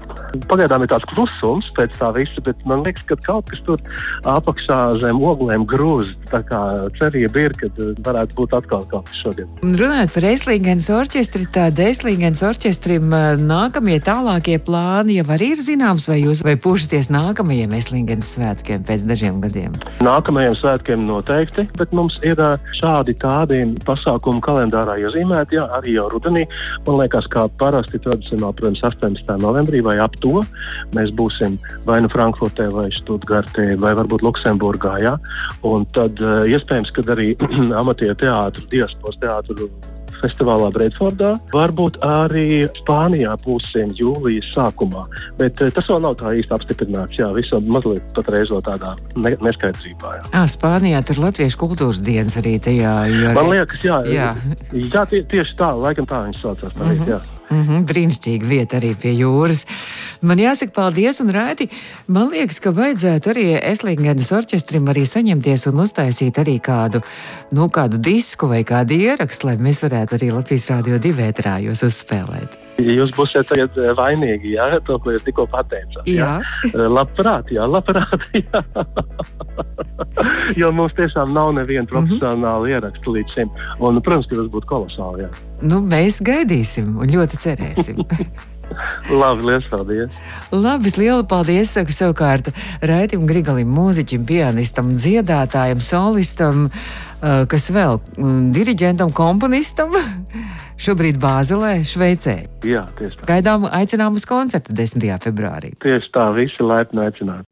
Pagaidām 0.49 0.81
ir 0.81 0.89
tāds 0.89 1.05
klusums 1.11 1.67
pēc 1.75 1.93
tā 1.99 2.07
visa, 2.15 2.41
bet 2.41 2.61
man 2.65 2.81
liekas, 2.85 3.03
ka 3.05 3.17
kaut 3.21 3.51
kas 3.51 3.61
tur 3.67 3.81
apakšā 4.25 4.77
zem 5.01 5.19
oglēm 5.21 5.67
grūz. 5.69 6.13
Tā 6.31 6.39
kā 6.47 6.61
cerība 6.95 7.43
ir, 7.43 7.55
ka 7.59 7.69
varētu 8.01 8.37
būt 8.37 8.55
atkal 8.55 8.85
kaut 8.89 9.11
kas 9.11 9.19
šodien. 9.19 9.51
Runājot 9.61 10.13
par 10.15 10.27
Eislīngens 10.31 10.87
orķestri, 10.95 11.45
tad 11.53 11.81
Eislīngens 11.83 12.41
orķestrim 12.47 13.13
nākamie 13.43 13.99
tālākie 14.01 14.57
plāni 14.63 15.19
jau 15.19 15.27
arī 15.35 15.51
ir 15.57 15.61
zināms, 15.61 16.07
vai 16.09 16.21
jūs 16.23 16.41
vai 16.47 16.55
pušaties 16.63 17.11
nākamajiem 17.13 17.75
Eislīngens 17.77 18.31
svētkiem 18.37 18.87
pēc 18.87 19.05
dažiem 19.11 19.37
gadiem? 19.43 19.75
Nākamajiem 20.01 20.57
svētkiem 20.57 21.05
noteikti, 21.05 21.67
bet 21.77 21.93
mums 21.93 22.17
ir 22.25 22.41
šādi 22.79 23.17
tādi 23.21 23.65
pasākumu 23.85 24.41
kalendārā 24.41 24.97
iezīmēti, 25.11 25.59
jā, 25.59 25.67
arī 25.75 25.95
jau 25.97 26.07
rudenī. 26.11 26.45
Man 26.87 26.99
liekas, 27.01 27.27
kā 27.31 27.47
parasti 27.59 27.99
tradicionāli, 28.01 28.57
protams, 28.57 28.83
18. 28.87 29.37
novembrī 29.41 29.83
vai 29.83 29.97
ap 29.99 30.15
to. 30.23 30.43
Mēs 30.95 31.13
būsim 31.15 31.59
vai 31.85 32.01
nu 32.01 32.11
Frankfurtē, 32.11 32.69
vai 32.73 32.89
Stuttgartē, 32.95 33.75
vai 33.81 33.93
varbūt 33.99 34.25
Luksemburgā. 34.25 34.97
Ja? 35.03 35.17
Un 35.67 35.85
tad 35.93 36.19
uh, 36.23 36.43
iespējams, 36.49 36.93
ka 36.95 37.05
arī 37.11 37.33
amatieru 37.81 38.17
teātris, 38.23 38.69
diasporas 38.71 39.19
teātris 40.21 40.37
festivālā 40.37 40.71
Bredfordā. 40.71 41.35
Varbūt 41.53 41.99
arī 42.03 42.67
Spānijā 42.77 43.35
būsim 43.43 43.91
jūlijas 43.97 44.51
sākumā. 44.53 45.05
Bet 45.37 45.61
uh, 45.61 45.71
tas 45.71 45.87
vēl 45.89 46.01
nav 46.01 46.15
tā 46.19 46.33
īsti 46.37 46.53
apstiprināts. 46.55 47.17
Jā, 47.17 47.31
viss 47.33 47.51
vēl 47.51 47.65
mazliet 47.65 48.03
patreiz 48.15 48.51
vēl 48.51 48.61
tādā 48.61 48.95
ne 49.15 49.35
neskaidrībā. 49.41 50.15
Jā. 50.17 50.23
À, 50.31 50.45
Spānijā 50.47 51.01
tur 51.05 51.21
Latviešu 51.21 51.57
kultūras 51.57 52.01
dienas 52.01 52.37
arī 52.37 52.59
tajā. 52.59 52.95
Man 53.35 53.51
liekas, 53.51 53.83
jā, 53.83 54.01
jā. 54.05 54.33
jā 54.71 55.05
tie, 55.09 55.23
tieši 55.23 55.57
tā, 55.57 55.73
laikam 55.75 56.07
tā 56.07 56.25
viņas 56.25 56.41
saucās. 56.41 56.73
Tā, 56.73 56.83
mm 56.85 57.05
-hmm. 57.05 57.40
Mm 57.51 57.63
-hmm, 57.67 57.85
brīnišķīga 57.85 58.47
vieta 58.47 58.77
arī 58.79 58.95
pie 58.95 59.11
jūras. 59.11 59.65
Man 60.21 60.39
jāsaka 60.39 60.71
paldies 60.71 61.19
un 61.19 61.29
rēti. 61.29 61.67
Man 62.07 62.29
liekas, 62.31 62.59
ka 62.59 62.71
vajadzētu 62.71 63.29
arī 63.33 63.45
Eslingenes 63.59 64.31
orķestrim 64.31 64.87
arī 64.87 65.05
saņemties 65.05 65.67
un 65.67 65.79
uztaisīt 65.83 66.39
arī 66.39 66.59
kādu, 66.59 67.01
nu, 67.51 67.67
kādu 67.67 67.97
disku 67.97 68.47
vai 68.47 68.63
kādu 68.63 68.93
ierakstu, 68.93 69.47
lai 69.47 69.57
mēs 69.57 69.83
varētu 69.83 70.15
arī 70.15 70.31
Latvijas 70.31 70.69
Rādio 70.69 70.97
divētrā 70.97 71.59
jūs 71.59 71.83
uzspēlēt. 71.83 72.70
Ja 72.79 72.95
jūs 72.95 73.11
būsiet 73.15 73.49
tagad 73.49 73.75
eh, 73.77 73.91
vainīgi, 73.97 74.55
jā, 74.55 74.67
to, 74.85 74.97
ko 75.01 75.13
jūs 75.15 75.25
tikko 75.25 75.47
pateicāt. 75.51 76.07
Jā, 76.09 76.15
jā? 76.15 76.71
Eh, 76.71 76.87
labprāt, 76.87 77.51
jā, 77.51 77.65
labprāt. 77.67 78.23
Jā. 78.37 78.61
jo 80.57 80.69
mums 80.75 80.93
tiešām 80.97 81.33
nav 81.35 81.51
neviena 81.57 81.83
mhm. 81.83 81.91
profesionāla 81.91 82.59
mm 82.59 82.65
-hmm. 82.65 82.71
ieraksta 82.75 83.11
līdz 83.17 83.33
šim. 83.35 83.51
Un, 83.79 84.01
protams, 84.01 84.27
ka 84.27 84.35
tas 84.35 84.47
būtu 84.55 84.67
kolosāli. 84.67 85.25
Jā. 85.25 85.29
Nu, 85.61 85.81
mēs 85.81 86.21
gaidīsim 86.23 86.97
un 86.97 87.09
ļoti 87.09 87.37
cerēsim. 87.37 88.01
Labi, 89.21 89.43
liels 89.43 89.67
paldies. 89.67 90.09
Labi, 90.51 90.91
lielu 90.97 91.23
paldies. 91.27 91.73
Saku 91.75 91.91
savukārt 91.91 92.51
Raitam 92.81 93.25
Grigalim, 93.27 93.71
mūziķim, 93.75 94.25
pianistam, 94.27 94.95
dziedātājam, 94.95 95.81
solistam, 95.83 96.69
uh, 96.69 97.43
kas 97.51 97.69
vēl 97.73 97.99
mm, 98.17 98.51
diriģentam, 98.55 99.11
komponistam. 99.11 99.97
Šobrīd 100.79 101.19
Bāzelē, 101.21 101.81
Šveicē. 101.87 102.37
Jā, 102.67 102.85
tieši 102.97 103.21
tā. 103.21 103.27
Gaidām 103.29 103.67
aicinām 103.71 104.15
uz 104.19 104.25
koncertu 104.29 104.75
10. 104.77 105.03
februārī. 105.23 105.73
Tieši 105.83 106.11
tā, 106.13 106.29
visi 106.35 106.63
laipni 106.63 107.05
aicināti. 107.07 107.47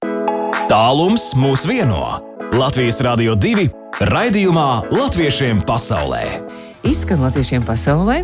Tālums 0.70 1.32
mūs 1.40 1.66
vieno. 1.70 2.20
Latvijas 2.54 3.02
Rādio 3.06 3.36
2 3.38 3.68
raidījumā 4.10 4.70
Latviešiem 4.94 5.64
pasaulē. 5.68 6.24
Izskan 6.90 7.20
latviešiem 7.22 7.62
pasaulē. 7.62 8.24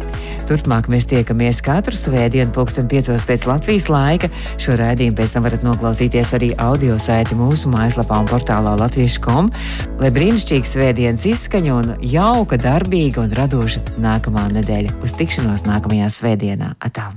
Turpmāk 0.50 0.88
mēs 0.90 1.06
tiekamies 1.12 1.60
katru 1.66 1.94
svētdienu, 1.94 2.50
pulksten 2.56 2.88
5. 2.90 3.12
pēc 3.28 3.44
Latvijas 3.46 3.86
laika. 3.94 4.30
Šo 4.62 4.74
raidījumu 4.80 5.14
pēc 5.20 5.36
tam 5.36 5.46
varat 5.46 5.66
noklausīties 5.68 6.32
arī 6.34 6.50
audio 6.64 6.98
saiti 7.02 7.38
mūsu 7.38 7.70
mājaslapā 7.70 8.24
un 8.24 8.30
portālā 8.32 8.74
latviešu.com. 8.82 9.52
Lai 10.02 10.10
brīnišķīgs 10.18 10.74
svētdienas 10.80 11.28
izskaņa 11.30 11.76
un 11.76 11.94
jauka, 12.02 12.58
darbīga 12.58 13.22
un 13.28 13.38
radoša 13.38 13.86
nākamā 14.02 14.48
nedēļa. 14.58 14.98
Uz 15.06 15.14
tikšanos 15.20 15.68
nākamajā 15.70 16.10
svētdienā. 16.18 16.74
Atā! 16.82 17.12